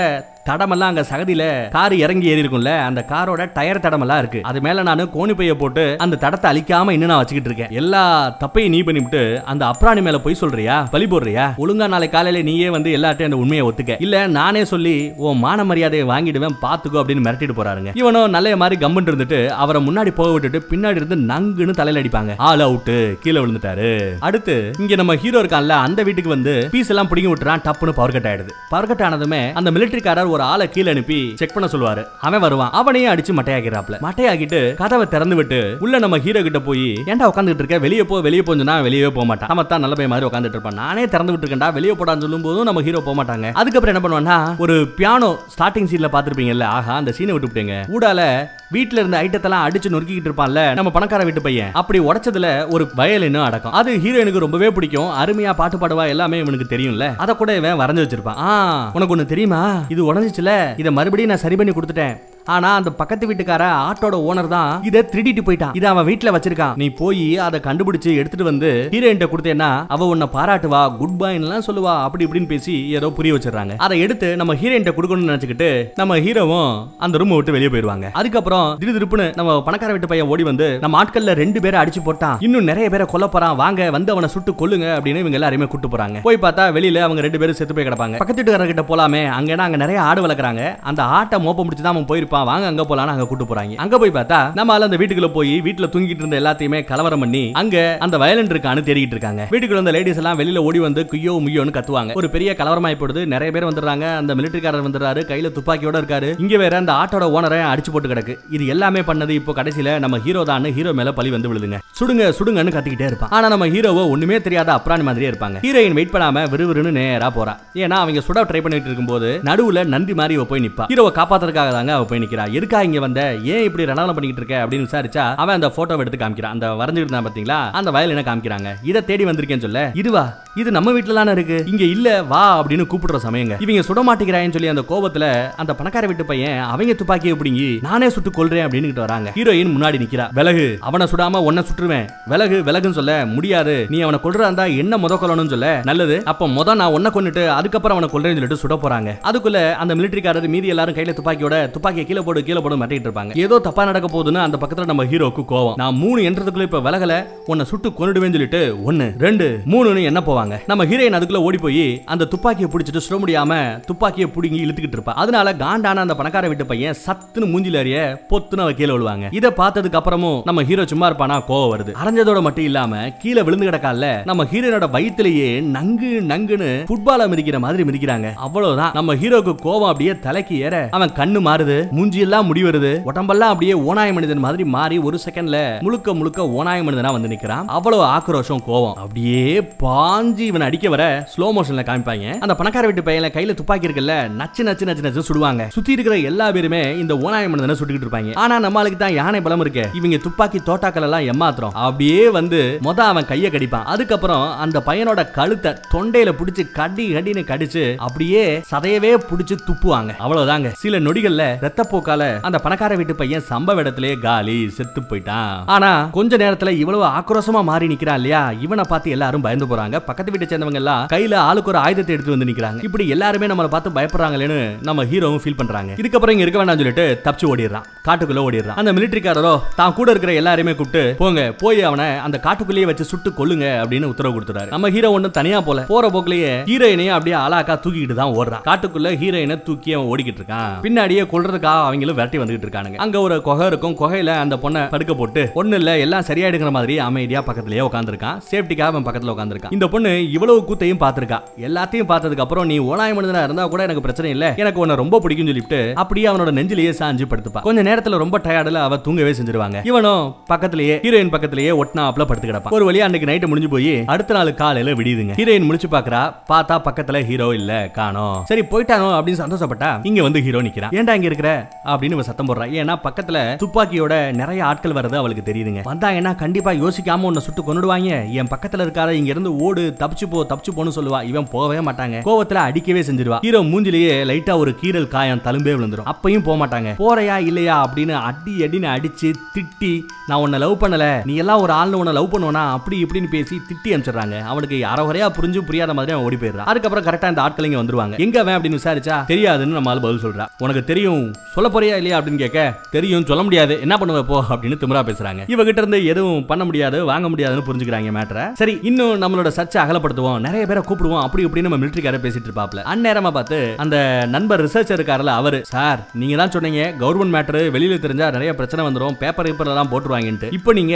[0.48, 4.40] தடமெல்லாம் அங்க சகதியில கார் இறங்கி ஏறி இருக்கும்ல அந்த காரோட டயர் தடமெல்லாம் இருக்கு.
[4.42, 7.72] அது மேல நான் கோணி பைய போட்டு அந்த தடத்தை அழிக்காம இன்னும் நான் வச்சுக்கிட்டு இருக்கேன்.
[7.80, 8.02] எல்லா
[8.42, 10.76] தப்பையும் நீ பண்ணிவிட்டு அந்த அப்ராணி மேல போய் சொல்றியா?
[10.90, 11.44] பலி போடுறியா?
[11.58, 13.96] ஒழுங்கா நாளை காலையில நீயே வந்து எல்லார்ட்டையும் அந்த உண்மையை ஒத்துக்க.
[14.00, 17.92] இல்ல நானே சொல்லி உன் மான மரியாதையை வாங்கிடுவேன் பாத்துக்கோ அப்படின்னு மிரட்டிட்டு போறாருங்க.
[17.94, 22.34] இவனும் நல்ல மாதிரி கம்முன்னு இருந்துட்டு அவரை முன்னாடி போக விட்டுட்டு பின்னாடி இருந்து நங்குன்னு தலையில அடிப்பாங்க.
[22.48, 23.90] ஆல் அவுட் கீழே விழுந்துட்டாரு.
[24.20, 28.30] அடுத்து இங்க நம்ம ஹீரோ இருக்கான்ல அந்த வீட்டுக்கு வந்து பீஸ் எல்லாம் பிடிங்கி விட்டுறான் டப்புன்னு பவர் கட்
[28.32, 28.52] ஆயிடுது.
[28.70, 32.02] பவர் கட் ஆனதுமே அந்த மிலிட்டரிக்காரர் ஒரு ஆளை கீழே அனுப்பி செக் பண்ண சொல்லுவாரு.
[32.26, 32.72] அவன் வருவான்.
[32.80, 37.78] அவனையும் அடிச்சு மட்டையாக்கிறாப்ல மட்டையாக்கிட்டு கதவை திறந்து விட்டு உள்ள நம்ம ஹீரோ கிட்ட போய் ஏன்டா உட்காந்துட்டு இருக்க?
[37.86, 39.52] வெளியே போ வெளியே போஞ்சுனா வெளியே போக மாட்டான்.
[39.54, 40.80] அவன் தான் நல்ல பையன் மாதிரி உட்காந்துட்டு இருப்பான்.
[40.82, 43.48] நானே திறந்து விட்டுருக்கேன்டா வெளியே போடான்னு சொல்லும் போதும் நம்ம ஹீரோ போக மாட்டாங்க.
[43.62, 48.22] அதுக்கப்புறம் என்ன பண்ணுவான்னா ஒரு பியானோ ஸ்டார்டிங் சீன்ல பாத்திருப்பீங்கல்ல ஆஹா அந்த சீனை விட்டு விட்டுங்க ஊடால
[48.72, 51.70] வீட்டுல இருந்த ஐட்டத்தெல்லாம் அடிச்சு நொறுக்கிட்டு இருப்பான்ல நம்ம பணக்கார வீட்டு பையன்.
[51.72, 53.72] அப்படி உடைச்சதுல ஒரு வயலினும் அடக்கம்.
[53.72, 55.10] அது ஹீரோயினுக்கு ரொம்பவே பிடிக்கும்.
[55.10, 57.16] அருமையா பாட்டு பாடுவா எல்லாமே இவனுக்கு தெரியும்ல.
[57.16, 58.90] அதை கூட இவன் வரைஞ்சு வச்சிருப்பான்.
[58.92, 59.82] உனக்கு ஒண்ணு தெரியுமா?
[59.88, 60.78] இது உடஞ்சிச்சுல.
[60.78, 62.16] இதை மறுபடியும் நான் சரி பண்ணி கொடுத்துட்டேன்.
[62.54, 65.74] ஆனா அந்த பக்கத்து வீட்டுக்கார ஆட்டோட ஓனர் தான் இதை திருடிட்டு போயிட்டான்.
[65.78, 66.74] இதை அவன் வீட்டுல வச்சிருக்கான்.
[66.82, 72.24] நீ போய் அதை கண்டுபிடிச்சு எடுத்துட்டு வந்து ஹீரோயின்ட்ட கொடுத்தேன்னா அவ உன்னை பாராட்டுவா குட் பாய்லாம் சொல்லுவா அப்படி
[72.26, 73.74] இப்படின்னு பேசி ஏதோ புரிய வச்சிடறாங்க.
[73.86, 76.72] அதை எடுத்து நம்ம ஹீரோயின்ட்ட கொடுக்கணும்னு நினைச்சுக்கிட்டு நம்ம ஹீரோவும்
[77.06, 78.08] அந்த ரூம் விட்டு வெளியே போயிடுவாங்க.
[78.20, 82.38] அதுக்கப்புறம் திரு திருப்புன்னு நம்ம பணக்கார வீட்டு பையன் ஓடி வந்து நம்ம ஆட்கள்ல ரெண்டு பேரை அடிச்சு போட்டான்.
[82.48, 83.56] இன்னும் நிறைய பேரை கொல்ல போறான்.
[83.62, 86.18] வாங்க வந்து அவனை சுட்டு கொல்லுங்க அப்படின்னு இவங்க எல்லாருமே கூட்டு போறாங்க.
[86.26, 88.16] போய் பார்த்தா வெளியில அவங்க ரெண்டு பேரும் செத்து போய் கிடப்பாங்க.
[88.22, 90.62] பக்கத்து வீட்டுக்காரர்கிட்ட போலாமே அங்கே அங்க நிறைய ஆடு வளர்க்குறாங்க.
[90.90, 92.39] அந்த ஆட்டை மோப்பம் முடிச்சு தான் அவன் போயிருப்பான்.
[92.50, 93.76] வாங்க அங்க போலான்னு அங்க கூட்டு போறாங்க.
[93.84, 97.76] அங்க போய் பார்த்தா நம்ம அந்த வீட்டுக்குள்ள போய் வீட்டுல தூங்கிட்டு இருந்த எல்லாத்தையுமே கலவரம் பண்ணி அங்க
[98.06, 99.42] அந்த வயலண்ட் இருக்கான்னு தேடிட்டு இருக்காங்க.
[99.52, 102.16] வீட்டுக்குள்ள வந்த லேடிஸ் எல்லாம் வெளியில ஓடி வந்து குய்யோ முய்யோன்னு கத்துவாங்க.
[102.20, 104.06] ஒரு பெரிய கலவரமாய் போடுது நிறைய பேர் வந்துடுறாங்க.
[104.20, 105.22] அந்த மிலிட்டரிக்காரர் வந்துடுறாரு.
[105.30, 106.30] கையில துப்பாக்கியோட இருக்காரு.
[106.44, 108.36] இங்க வேற அந்த ஆட்டோட ஓனரை அடிச்சு போட்டு கிடக்கு.
[108.56, 111.78] இது எல்லாமே பண்ணது இப்போ கடைசியில நம்ம ஹீரோ தான் ஹீரோ மேல பழி வந்து விழுதுங்க.
[111.98, 113.30] சுடுங்க சுடுங்கன்னு கத்திக்கிட்டே இருப்பான்.
[113.36, 115.58] ஆனா நம்ம ஹீரோவோ ஒண்ணுமே தெரியாத அப்ராணி மாதிரியே இருப்பாங்க.
[115.66, 117.54] ஹீரோயின் வெயிட் பண்ணாம விறுவிறுன்னு நேரா போறா.
[117.84, 120.86] ஏன்னா அவங்க சுட ட்ரை பண்ணிட்டு இருக்கும்போது நடுவுல நந்தி மாதிரி போய் நிப்பா.
[120.92, 123.36] ஹீரோவை காப்பாத்துறதுக்காக தாங்க அவ போய் நிக்கிறா எதுக்கா இங்க வந்த?
[123.42, 124.66] ஏன் இப்படி ரணாலம் பண்ணிக்கிட்டு இருக்க?
[124.66, 126.54] அப்படின்னு விசாரிச்சா அவன் அந்த போட்டோவை எடுத்து காமிக்கிறான்.
[126.54, 127.70] அந்த வரைஞ்சிருந்தான் பாத்தீங்களா?
[127.70, 128.74] அந்த வயலின காமிக்கிறாங்க?
[128.82, 130.32] இதை தேடி வந்திருக்கேன்னு சொல்ல இதுவா?
[130.54, 131.62] இது நம்ம வீட்டுல தானே இருக்கு?
[131.66, 133.56] இங்க இல்ல வா அப்படின்னு கூப்பிடுற சமயங்க.
[133.60, 138.30] இவங்க சுட மாட்டேங்கிறாயன்னு சொல்லி அந்த கோபத்துல அந்த பணக்கார வீட்டு பையன் அவங்க துப்பாக்கியை பிடிங்கி நானே சுட்டு
[138.30, 139.32] கொள்றேன் அப்படின்னு வராங்க.
[139.34, 140.28] ஹீரோயின் முன்னாடி நிக்கிறா.
[140.32, 140.76] விலகு.
[140.80, 142.08] அவனை சுடாம உன்னை சுட்டுருவேன்.
[142.26, 143.86] விலகு விலகுன்னு சொல்ல முடியாது.
[143.88, 145.80] நீ அவனை கொள்றா இருந்தா என்ன முத கொள்ளணும்னு சொல்ல.
[145.84, 146.22] நல்லது.
[146.24, 149.18] அப்ப முத நான் உன்னை கொன்னுட்டு அதுக்கப்புறம் அவனை கொள்றேன்னு சொல்லிட்டு சுட போறாங்க.
[149.30, 153.32] அதுக்குள்ள அந்த மிலிட்டரிக்காரர் மீதி எல்லாரும் கையில துப்பாக்கியோட துப்பாக்கியை கீழே போடு கீழே போடு மாட்டிட்டு இருப்பாங்க.
[153.44, 155.76] ஏதோ தப்பா நடக்க போகுதுன்னு அந்த பக்கத்துல நம்ம ஹீரோக்கு கோவம்.
[155.80, 157.14] நான் மூணு என்றதுக்குள்ள இப்ப விலகல
[157.50, 160.54] உன்னை சுட்டு கொண்டுடுவேன்னு சொல்லிட்டு ஒன்னு ரெண்டு மூணுன்னு என்ன போவாங்க?
[160.70, 165.14] நம்ம ஹீரோயின் அதுக்குள்ள ஓடி போய் அந்த துப்பாக்கியை பிடிச்சிட்டு சுட முடியாம துப்பாக்கியை பிடுங்கி இழுத்துக்கிட்டு இருப்பா.
[165.22, 167.98] அதனால காண்டான அந்த பணக்கார வீட்டு பையன் சத்துன்னு மூஞ்சில அறிய
[168.30, 169.28] பொத்துன்னு அவ கீழே விழுவாங்க.
[169.38, 171.94] இதை பார்த்ததுக்கு அப்புறமும் நம்ம ஹீரோ சும்மா இருப்பானா கோவம் வருது.
[172.02, 178.28] அரைஞ்சதோட மட்டும் இல்லாம கீழே விழுந்து கிடக்கால நம்ம ஹீரோனோட வயிற்றுலயே நங்கு நங்குன்னு ஃபுட்பால மிதிக்கிற மாதிரி மிதிக்கிறாங்க.
[178.48, 178.92] அவ்வளவுதான்.
[178.94, 183.02] நம்ம ஹீரோக்கு கோவம் அப்படியே தலைக்கு ஏற அவன் கண்ணு மாறுது மூஞ்சியெல்லாம் முடி வருது.
[183.02, 187.64] உடம்பெல்லாம் அப்படியே ஓனாய மனிதன் மாதிரி மாறி ஒரு செகண்ட்ல முழுக்க முழுக்க ஓனாய மனிதனா வந்து நிக்கிறான்.
[187.66, 188.94] அவ்வளவு ஆக்ரோஷம் கோவம்.
[188.94, 192.38] அப்படியே பாஞ்சு இவன் அடிக்க வர ஸ்லோ மோஷன்ல காமிப்பாங்க.
[192.38, 195.68] அந்த பணக்கார வீட்டு பையன் கையில துப்பாக்கி இருக்குல்ல நச்சு நச்சு நச்சு நச்சு சுடுவாங்க.
[195.68, 198.34] சுத்தி இருக்கிற எல்லா பேருமே இந்த ஓனாய மனிதனை சுட்டுக்கிட்டு இருப்பாங்க.
[198.34, 199.88] ஆனா நம்மளுக்கு தான் யானை பலம் இருக்கு.
[199.94, 201.72] இவங்க துப்பாக்கி தோட்டாக்கள் எல்லாம் ஏமாத்துறோம்.
[201.72, 203.82] அப்படியே வந்து மொத அவன் கையை கடிப்பான்.
[203.82, 210.10] அதுக்கப்புறம் அந்த பையனோட கழுத்தை தொண்டையில புடிச்சு கடி கடின்னு கடிச்சு அப்படியே சதையவே பிடிச்சி துப்புவாங்க.
[210.24, 210.68] அவ்வளவுதாங்க.
[210.72, 215.54] சில நொடிகள்ல ரத்த ரத்தப்போக்கால அந்த பணக்கார வீட்டு பையன் சம்பவ இடத்திலே காலி செத்து போயிட்டான்.
[215.74, 218.42] ஆனா கொஞ்ச நேரத்துல இவ்வளவு ஆக்ரோஷமா மாறி நிக்கிறான் இல்லையா?
[218.64, 219.96] இவனை பார்த்து எல்லாரும் பயந்து போறாங்க.
[220.08, 222.80] பக்கத்து வீட்டை சேர்ந்தவங்க எல்லாம் கையில ஆளுக்கு ஒரு ஆயுதத்தை எடுத்து வந்து நிக்கிறாங்க.
[222.88, 225.92] இப்படி எல்லாருமே நம்மளை பார்த்து பயப்படுறாங்களேன்னு நம்ம ஹீரோவும் ஃபீல் பண்றாங்க.
[226.02, 227.86] இதுக்கப்புறம் இங்க இருக்க வேண்டாம்னு சொல்லிட்டு தப்பிச்சு ஓடிடுறான்.
[228.08, 228.78] காட்டுக்குள்ள ஓடிடுறான்.
[228.82, 233.66] அந்த மிலிட்டரிக்காரரோ தான் கூட இருக்கிற எல்லாருமே கூப்பிட்டு போங்க போய் அவனை அந்த காட்டுக்குள்ளேயே வச்சு சுட்டு கொள்ளுங்க
[233.82, 235.80] அப்படின்னு உத்தரவு கொடுத்துறாரு நம்ம ஹீரோ ஒண்ணு தனியா போல.
[235.92, 238.64] போற போக்குலயே ஹீரோயினையும் அப்படியே அலாக்கா தூக்கிட்டு தான் ஓடுறான்.
[238.70, 240.72] காட்டுக்குள்ள ஹீரோயினை தூக்கி அவன் ஓடிக்கிட்டு இருக்கான்.
[240.86, 242.96] பின்னாடியே கொள்றதுக்காக அவங்களும் விரட்டி வந்துகிட்டு இருக்கானுங்க.
[242.96, 243.96] அங்க ஒரு குகை இருக்கும்.
[244.00, 249.04] குகையில அந்த பொண்ணை படுக்க போட்டு பொண்ணு இல்ல எல்லாம் சரியாயிடுங்கிற மாதிரி அமைதியா பக்கத்துலயே உட்காந்துருக்கான் சேஃப்டிக்காக அவன்
[249.04, 251.38] பக்கத்துல உட்காந்துருக்கான் இந்த பொண்ணு இவ்வளவு கூத்தையும் பார்த்திருக்கா.
[251.68, 254.54] எல்லாத்தையும் பார்த்ததுக்கு அப்புறம் நீ ஓனாய மனிதனா இருந்தா கூட எனக்கு பிரச்சனை இல்ல.
[254.56, 257.60] எனக்கு உன்ன ரொம்ப பிடிக்கும் சொல்லிட்டு அப்படியே அவனோட நெஞ்சிலேயே சாஞ்சு படுத்துப்பா.
[257.60, 259.86] கொஞ்ச நேரத்துல ரொம்ப டயர்டுல அவ தூங்கவே செஞ்சிருவாங்க.
[259.86, 264.54] இவனும் பக்கத்திலேயே ஹீரோயின் பக்கத்திலேயே ஒட்டினாப்ல படுத்து கிடப்பான் ஒரு வழியா அன்னைக்கு நைட்டு முடிஞ்சு போய் அடுத்த நாள்
[264.54, 265.32] காலையில விடியுதுங்க.
[265.36, 268.44] ஹீரோயின் முடிச்சு பாக்குறா பார்த்தா பக்கத்துல ஹீரோ இல்ல காணோம்.
[268.44, 269.08] சரி போயிட்டானோ?
[269.18, 270.92] அப்படின்னு சந்தோஷப்பட்டா இங்க வந்து ஹீரோ நிக்கிறான்.
[270.92, 271.69] ஏன்டா இங்க இருக்கிற?
[271.84, 272.66] அப்படின்னு சத்தம் போடுறா.
[272.80, 275.82] ஏன்னா பக்கத்துல துப்பாக்கியோட நிறைய ஆட்கள் வர்றது அவளுக்கு தெரியுதுங்க.
[275.84, 280.74] வந்தாங்கன்னா கண்டிப்பா யோசிக்காம உன்னை சுட்டு கொண்டுடுவாங்க என் பக்கத்துல இருக்காத இங்க இருந்து ஓடு தப்பிச்சு போ தப்பிச்சு
[280.76, 281.20] போன்னு சொல்லுவா.
[281.24, 282.16] இவன் போகவே மாட்டாங்க.
[282.28, 283.38] கோவத்துல அடிக்கவே செஞ்சிருவா.
[283.40, 286.08] ஹீரோ மூஞ்சிலேயே லைட்டா ஒரு கீரல் காயம் தழும்பே விழுந்துரும்.
[286.12, 286.90] அப்பயும் போக மாட்டாங்க.
[287.02, 289.92] போறையா இல்லையா அப்படின்னு அடி அடின்னு அடிச்சு திட்டி
[290.26, 291.24] நான் உன்னை லவ் பண்ணல.
[291.24, 292.64] நீ எல்லாம் ஒரு ஆள்னு உன்னை லவ் பண்ணுவனா?
[292.76, 294.42] அப்படி இப்படின்னு பேசி திட்டி அனுப்பிச்சிடுறாங்க.
[294.42, 296.68] அவனுக்கு அறகுறையா புரிஞ்சு புரியாத மாதிரி அவன் ஓடி போயிடுறான்.
[296.72, 298.16] அதுக்கப்புறம் கரெக்டா இந்த ஆட்கள் இங்க வந்துருவாங்க.
[298.16, 301.22] எங்க அவன் அப்படின்னு விசாரிச்சா தெரியாதுன்னு நம்மளால பதில் சொல்றான் உனக்கு தெரியும்
[301.60, 302.60] சொல்ல போறியா இல்லையா அப்படின்னு கேட்க
[302.94, 303.74] தெரியும் சொல்ல முடியாது.
[303.84, 305.40] என்ன பண்ணுவ போ அப்படின்னு திமிரா பேசுறாங்க.
[305.54, 310.38] இவகிட்ட இருந்து எதுவும் பண்ண முடியாது வாங்க முடியாதுன்னு புரிஞ்சுக்கிறாங்க மேட்டரை சரி இன்னும் நம்மளோட சர்ச்சை அகலப்படுத்துவோம்.
[310.46, 312.84] நிறைய பேரை கூப்பிடுவோம் அப்படி இப்படி நம்ம மிலிட்டரிக்கார பேசிட்டு இருப்பாப்ல.
[312.92, 313.96] அந்நேரமா பார்த்து அந்த
[314.34, 319.18] நண்பர் ரிசர்ச் இருக்காருல அவரு சார் நீங்க தான் சொன்னீங்க கவர்மெண்ட் மேட்டர் வெளியில தெரிஞ்சா நிறைய பிரச்சனை வந்துரும்
[319.24, 320.50] பேப்பர் பேப்பர் எல்லாம் போட்டுருவாங்கன்ட்டு.
[320.58, 320.94] இப்போ நீங்க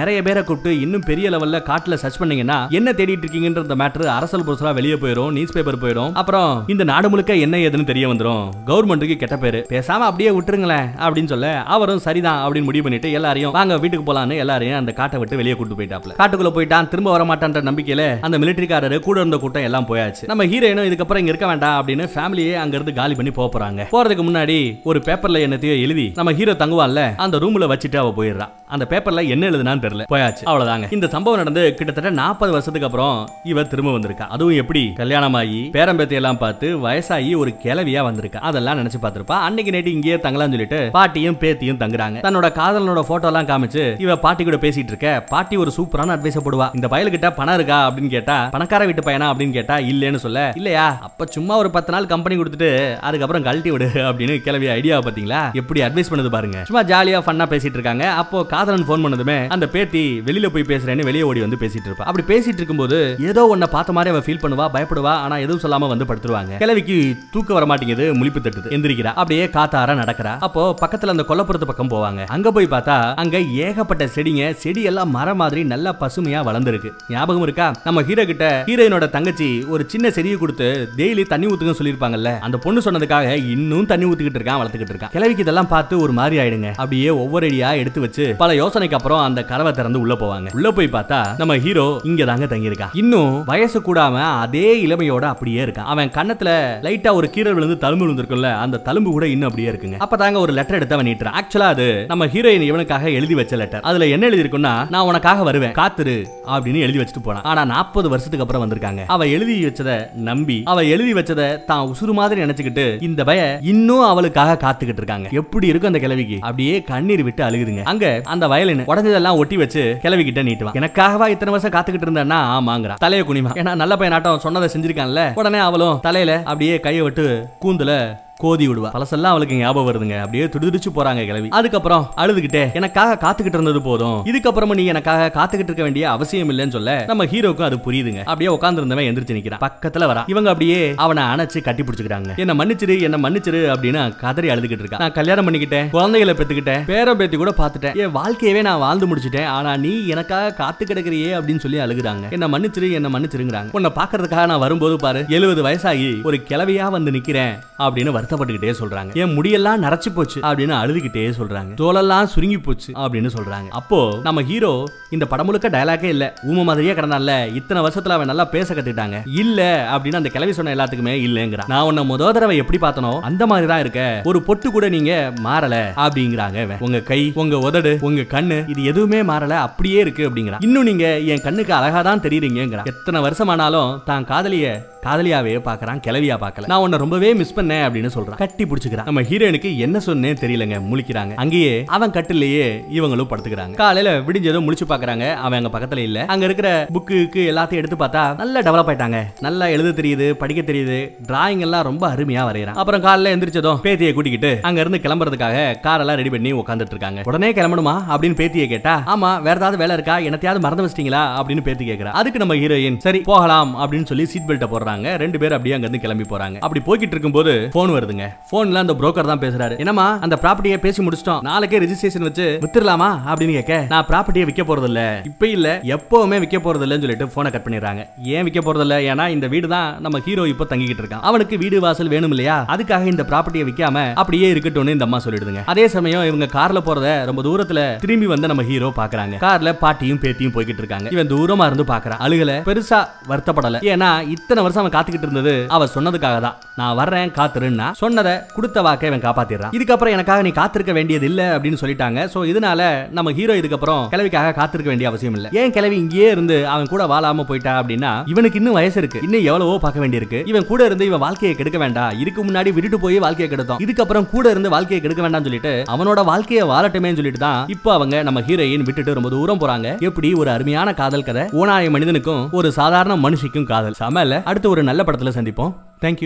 [0.00, 4.46] நிறைய பேரை கூப்பிட்டு இன்னும் பெரிய லெவல்ல காட்டுல சர்ச் பண்ணீங்கன்னா என்ன தேடிட்டு இருக்கீங்கன்ற இந்த மேட்டர் அரசல்
[4.48, 9.20] புரசலா வெளியே போயிடும் நியூஸ் பேப்பர் போயிடும் அப்புறம் இந்த நாடு முழுக்க என்ன ஏதுன்னு தெரிய வந்துடும் கவர்மெண்ட்டுக்கு
[9.22, 9.62] கெட்ட பேரு.
[9.76, 14.78] பேசாம அப்படியே விட்டுருங்களேன் அப்படின்னு சொல்ல அவரும் சரிதான் அப்படின்னு முடிவு பண்ணிட்டு எல்லாரையும் வாங்க வீட்டுக்கு போலான்னு எல்லாரையும்
[14.78, 19.18] அந்த காட்டை விட்டு வெளியே கூட்டு போயிட்டாப்ல காட்டுக்குள்ள போயிட்டான் திரும்ப வர மாட்டான்ற நம்பிக்கையில அந்த மிலிட்டரிக்காரரு கூட
[19.18, 20.24] இருந்த கூட்டம் எல்லாம் போயாச்சு.
[20.26, 23.82] நம்ம ஹீரோயினும் இதுக்கப்புறம் இங்க இருக்க வேண்டாம் அப்படின்னு ஃபேமிலியே அங்க இருந்து காலி பண்ணி போறாங்க.
[23.92, 28.86] போறதுக்கு முன்னாடி ஒரு பேப்பர்ல என்னத்தையோ எழுதி நம்ம ஹீரோ தங்குவான்ல அந்த ரூம்ல வச்சுட்டு அவ போயிடுறான் அந்த
[28.90, 30.04] பேப்பர்ல என்ன எழுதுனான்னு தெரியல.
[30.12, 30.42] போயாச்சு.
[30.44, 30.92] அவ்வளவுதாங்க.
[30.92, 34.26] இந்த சம்பவம் நடந்து கிட்டத்தட்ட நாற்பது வருஷத்துக்கு அப்புறம் இவ திரும்ப வந்திருக்கா.
[34.36, 34.92] அதுவும் எப்படி?
[34.92, 35.70] கல்யாணம் ஆகி
[36.08, 38.36] எல்லாம் பார்த்து வயசாகி ஒரு கிளவியா வந்திருக்கா.
[38.36, 39.36] அதெல்லாம் நினைச்சு பார்த்திருப்பா.
[39.46, 42.18] அன்னைக்கு நைட்டு இங்கேயே தங்கலாம் சொல்லிட்டு பாட்டியும் பேத்தியும் தங்குறாங்க.
[42.26, 45.10] தன்னோட காதலனோட போட்டோ எல்லாம் காமிச்சு இவ பாட்டி கூட பேசிட்டு இருக்க.
[45.32, 46.66] பாட்டி ஒரு சூப்பரான அட்வைஸ் போடுவா.
[46.78, 47.78] இந்த பயலுகிட்ட பணம் இருக்கா?
[47.88, 49.26] அப்படின்னு கேட்டா பணக்கார வீட்டு பையனா?
[49.32, 50.40] அப்படின்னு கேட்டா இல்லைன்னு சொல்ல.
[50.56, 50.86] இல்லையா?
[51.08, 52.70] அப்ப சும்மா ஒரு பத்து நாள் கம்பெனி கொடுத்துட்டு
[53.08, 53.88] அதுக்கப்புறம் கழட்டி விடு.
[54.08, 55.40] அப்படின்னு கிளவி ஐடியா பாத்தீங்களா?
[55.60, 56.58] எப்படி அட்வைஸ் பண்ணது பாருங்க.
[56.70, 58.04] சும்மா ஜாலியா ஃபன்னா பேசிட்டு இருக்காங்க.
[58.22, 62.06] அப்போ காதலன் போன் பண்ணதுமே அந்த பேத்தி வெளியில போய் பேசுறேன்னு வெளியே ஓடி வந்து பேசிட்டு இருப்பா.
[62.10, 62.98] அப்படி பேசிட்டு இருக்கும்போது
[63.32, 65.14] ஏதோ ஒன்ன பார்த்த மாதிரி அவ ஃபீல் பண்ணுவா பயப்படுவா.
[65.24, 66.56] ஆனா எதுவும் சொல்லாம வந்து படுத்துருவாங்க.
[66.58, 66.98] கிளவிக்கு
[67.32, 68.70] தூக்க வர மாட்டேங்குது முழிப்பு தட்டுது.
[68.76, 69.12] எந்திரிக்கிறா.
[69.22, 70.32] அப்படியே காத்த காத்தார நடக்கிறா?
[70.46, 72.20] அப்போ பக்கத்துல அந்த கொல்லப்புறத்து பக்கம் போவாங்க.
[72.34, 76.90] அங்க போய் பார்த்தா அங்க ஏகப்பட்ட செடிங்க செடி எல்லாம் மரம் மாதிரி நல்லா பசுமையா வளர்ந்துருக்கு.
[77.14, 77.66] ஞாபகம் இருக்கா?
[77.86, 80.68] நம்ம ஹீரோ கிட்ட ஹீரோயினோட தங்கச்சி ஒரு சின்ன செடியை கொடுத்து
[81.00, 85.12] டெய்லி தண்ணி ஊத்துங்க சொல்லிருப்பாங்கல்ல அந்த பொண்ணு சொன்னதுக்காக இன்னும் தண்ணி ஊத்திக்கிட்டு இருக்கான் வளர்த்துக்கிட்டு இருக்கான்.
[85.16, 86.70] கிளவிக்கு இதெல்லாம் பார்த்து ஒரு மாதிரி ஆயிடுங்க.
[86.82, 90.54] அப்படியே ஒவ்வொரு அடியா எடுத்து வச்சு பல யோசனைக்கு அப்புறம் அந்த கதவை திறந்து உள்ள போவாங்க.
[90.58, 95.90] உள்ள போய் பார்த்தா நம்ம ஹீரோ இங்க தாங்க தங்கியிருக்கான் இன்னும் வயசு கூடாம அதே இளமையோட அப்படியே இருக்கான்.
[95.94, 96.50] அவன் கண்ணத்துல
[96.88, 99.98] லைட்டா ஒரு கீரல் விழுந்து தழும்பு விழுந்திருக்கும்ல அந்த தழும்பு கூட இன்னும் அப்படியே இருக்குங்க.
[100.04, 101.36] அப்பதாங்க ஒரு லெட்டர் எடுத்து அவன் நீட்டுறான்.
[101.40, 105.74] ஆக்சுவலா அது நம்ம ஹீரோயின் இவனுக்காக எழுதி வச்ச லெட்டர் அதுல என்ன எழுதி இருக்குன்னா நான் உனக்காக வருவேன்.
[105.80, 106.16] காத்துரு
[106.54, 107.46] அப்படின்னு எழுதி வச்சுட்டு போனான்.
[107.50, 109.04] ஆனா நாற்பது வருஷத்துக்கு அப்புறம் வந்திருக்காங்க.
[109.14, 109.90] அவ எழுதி வச்சத
[110.30, 113.40] நம்பி அவ எழுதி வச்சத தான் உசுறு மாதிரி நினைச்சுக்கிட்டு இந்த பய
[113.72, 115.28] இன்னும் அவளுக்காக காத்துக்கிட்டு இருக்காங்க.
[115.42, 116.38] எப்படி இருக்கும் அந்த கிழவிக்கு?
[116.48, 117.84] அப்படியே கண்ணீர் விட்டு அழுகுதுங்க.
[117.92, 120.76] அங்க அந்த வயலின் உடஞ்சதெல்லாம் ஒட்டி வச்சு கிழவி கிட்ட நீட்டுவான்.
[120.80, 122.40] எனக்காகவா இத்தனை வருஷம் காத்துக்கிட்டு இருந்தேன்னா?
[122.56, 125.22] ஆமாங்கிறா தலைய குனிமா ஏன்னா நல்ல பையனாட்டம் சொன்னதை செஞ்சிருக்கான்ல.
[125.40, 127.26] உடனே அவளும் தலையில அப்படியே கையை விட்டு
[127.64, 127.92] கூந்துல
[128.38, 128.88] கோதி விடுவா.
[128.94, 130.16] பழசெல்லாம் அவளுக்கு ஞாபகம் வருதுங்க.
[130.18, 134.18] அப்படியே துடிதுடிச்சு போறாங்க கிளவி அதுக்கப்புறம் அழுதுகிட்டே எனக்காக காத்துக்கிட்டு இருந்தது போதும்.
[134.24, 138.22] இதுக்கப்புறமா நீ எனக்காக காத்துக்கிட்டு இருக்க வேண்டிய அவசியம் இல்லைன்னு சொல்ல நம்ம ஹீரோக்கும் அது புரியுதுங்க.
[138.24, 139.62] அப்படியே உட்காந்துருந்தவன் எந்திரிச்சு நிக்கிறான்.
[139.66, 140.22] பக்கத்துல வரா.
[140.26, 142.36] இவங்க அப்படியே அவனை அணைச்சு கட்டி பிடிச்சிக்கிறாங்க.
[142.36, 147.36] என்ன மன்னிச்சிரு என்ன மன்னிச்சிரு அப்படின்னு கதறி அழுதுகிட்டு இருக்கா நான் கல்யாணம் பண்ணிக்கிட்டேன் குழந்தைகளை பெத்துக்கிட்டேன் பேர பேத்தி
[147.36, 149.48] கூட பாத்துட்டேன் என் வாழ்க்கையவே நான் வாழ்ந்து முடிச்சிட்டேன்.
[149.56, 152.30] ஆனா நீ எனக்காக காத்து கிடக்குறியே அப்படின்னு சொல்லி அழுகுறாங்க.
[152.30, 153.70] என்ன மன்னிச்சிரு என்ன மன்னிச்சிருங்கிறாங்க.
[153.72, 159.10] உன்னை பாக்குறதுக்காக நான் வரும்போது பாரு எழுபது வயசாகி ஒரு கிளவியா வந்து நிக்கிறேன் அப்படின்னு வருத்தப்பட்டுக்கிட்டே சொல்றாங்க.
[159.22, 161.72] என் முடியெல்லாம் நரைச்சு போச்சு அப்படின்னு அழுதுகிட்டே சொல்றாங்க.
[161.82, 163.68] தோலெல்லாம் சுருங்கி போச்சு அப்படின்னு சொல்றாங்க.
[163.80, 164.72] அப்போ நம்ம ஹீரோ
[165.16, 166.24] இந்த படம் முழுக்க டயலாக்கே இல்ல.
[166.50, 167.34] ஊம மாதிரியே கிடந்தான்ல.
[167.60, 169.18] இத்தனை வருஷத்துல அவன் நல்லா பேச கத்துக்கிட்டாங்க.
[169.42, 169.60] இல்ல
[169.94, 171.70] அப்படின்னு அந்த கிளவி சொன்ன எல்லாத்துக்குமே இல்லங்கிறான்.
[171.74, 174.02] நான் உன்ன முத தடவை எப்படி பார்த்தனோ அந்த மாதிரி தான் இருக்க.
[174.30, 175.12] ஒரு பொட்டு கூட நீங்க
[175.46, 179.54] மாறல அப்படிங்கிறாங்க உங்க கை உங்க உதடு உங்க கண்ணு இது எதுவுமே மாறல.
[179.68, 180.64] அப்படியே இருக்கு அப்படிங்கிறான்.
[180.68, 184.66] இன்னும் நீங்க என் கண்ணுக்கு அழகா தான் தெரியுறீங்கிறான் எத்தனை வருஷமானாலும் தான் காதலிய
[185.06, 186.68] காதலியாவே பாக்குறான் கிளவியா பார்க்கல.
[186.70, 188.36] நான் உன்னை ரொம்பவே மிஸ் பண்ணேன் அப்படின்னு சொல்றான்.
[188.36, 189.04] கட்டி பிடிச்சுக்கிறான்.
[189.04, 191.34] நம்ம ஹீரோயினுக்கு என்ன சொன்னே தெரியலங்க முழிக்கிறாங்க.
[191.34, 193.70] அங்கேயே அவன் கட்டிலேயே இவங்களும் படுத்துக்கிறாங்க.
[193.70, 196.24] காலையில விடிஞ்சதும் முழிச்சு பாக்குறாங்க அவன் அங்க பக்கத்துல இல்ல.
[196.24, 199.18] அங்க இருக்கிற புக்கு எல்லாத்தையும் எடுத்து பார்த்தா நல்லா டெவலப் ஆயிட்டாங்க.
[199.40, 204.58] நல்லா எழுத தெரியுது படிக்க தெரியுது டிராயிங் எல்லாம் ரொம்ப அருமையா வரையறான் அப்புறம் காலைல எந்திரிச்சதும் பேத்தியை கூட்டிக்கிட்டு
[204.62, 207.20] அங்க இருந்து கிளம்புறதுக்காக கார் எல்லாம் ரெடி பண்ணி உட்காந்துட்டு இருக்காங்க.
[207.24, 210.18] உடனே கிளம்பணுமா அப்படின்னு பேத்தியை கேட்டா ஆமா வேற ஏதாவது வேலை இருக்கா?
[210.18, 211.22] என்னத்தையாவது மறந்து வச்சிட்டீங்களா?
[211.38, 212.10] அப்படின்னு பேத்தி கேக்குறா.
[212.20, 215.16] அதுக்கு நம்ம ஹீரோயின் சரி போகலாம் அப்படின்னு சொல்லி சீட் பெல்ட்டை போடுறாங்க.
[215.16, 216.58] ரெண்டு பேரும் அப்படியே அங்க இருந்து கிளம்பி போறாங்க.
[216.60, 218.28] அப்படி போய்கிட்டு இருக்கும்போது போன் வருதுங்க.
[218.52, 219.76] போன்ல அந்த புரோக்கர் தான் பேசுறாரு.
[219.84, 221.42] என்னமா அந்த ப்ராப்பர்ட்டியை பேசி முடிச்சிட்டோம்.
[221.48, 226.58] நாளைக்கே ரெஜிஸ்ட்ரேஷன் வச்சு வித்துடலாமா அப்படின்னு கேட்க நான் ப்ராப்பர்ட்டியை விற்க போறது இல்ல இப்ப இல்ல எப்பவுமே விற்க
[226.66, 228.02] போறது இல்லைன்னு சொல்லிட்டு போனை கட் பண்ணிடுறாங்க.
[228.36, 231.24] ஏன் விற்க போறது இல்ல ஏன்னா இந்த வீடு தான் நம்ம ஹீரோ இப்போ தங்கிக்கிட்டு இருக்கான்.
[231.30, 232.56] அவனுக்கு வீடு வாசல் வேணும் இல்லையா?
[232.74, 235.62] அதுக்காக இந்த ப்ராப்பர்ட்டியை விற்காம அப்படியே இருக்கட்டும்னு இந்த அம்மா சொல்லிடுதுங்க.
[235.74, 239.36] அதே சமயம் இவங்க கார்ல போறத ரொம்ப தூரத்துல திரும்பி வந்து நம்ம ஹீரோ பாக்குறாங்க.
[239.46, 241.08] கார்ல பாட்டியும் பேத்தியும் போய்கிட்டு இருக்காங்க.
[241.16, 242.22] இவன் தூரமா இருந்து பாக்குறான்.
[242.26, 243.80] அழுகல பெருசா வருத்தப்படல.
[243.92, 249.08] ஏன்னா இத்தனை வருஷம் அவன் காத்துக்கிட்டு இருந்தது அவ சொன்னதுக்காக தான் நான் வர்றேன் காத்துருன்னா சொன்னதை கொடுத்த வாக்கை
[249.10, 249.74] இவன் காப்பாத்திடுறான்.
[249.76, 252.20] இதுக்கப்புறம் எனக்காக நீ காத்திருக்க வேண்டியது இல்ல அப்படின்னு சொல்லிட்டாங்க.
[252.32, 252.80] சோ இதனால
[253.16, 255.48] நம்ம ஹீரோ இதுக்கப்புறம் கிழவிக்காக காத்திருக்க வேண்டிய அவசியம் இல்ல.
[255.60, 259.22] ஏன் கிழவி இங்கேயே இருந்து அவன் கூட வாழாம போயிட்டா அப்படின்னா இவனுக்கு இன்னும் வயசு இருக்கு.
[259.26, 260.40] இன்னும் எவ்வளவோ பார்க்க வேண்டியிருக்கு.
[260.52, 262.12] இவன் கூட இருந்து இவன் வாழ்க்கையை கெடுக்க வேண்டாம்.
[262.24, 266.66] இதுக்கு முன்னாடி விட்டுட்டு போய் வாழ்க்கையை கெடுத்தோம் இதுக்கப்புறம் கூட இருந்து வாழ்க்கையை கெடுக்க வேண்டாம்னு சொல்லிட்டு அவனோட வாழ்க்கையை
[266.72, 269.88] வாழட்டுமேன்னு சொல்லிட்டு தான் இப்போ அவங்க நம்ம ஹீரோயின் விட்டுட்டு ரொம்ப தூரம் போறாங்க.
[270.10, 271.46] எப்படி ஒரு அருமையான காதல் கதை.
[271.62, 273.98] ஓனாய மனிதனுக்கும் ஒரு சாதாரண மனுஷிக்கும் காதல்.
[274.02, 275.74] சம அடுத்து ஒரு நல்ல படத்துல சந்திப்போம்.
[276.04, 276.24] தேங்க்யூ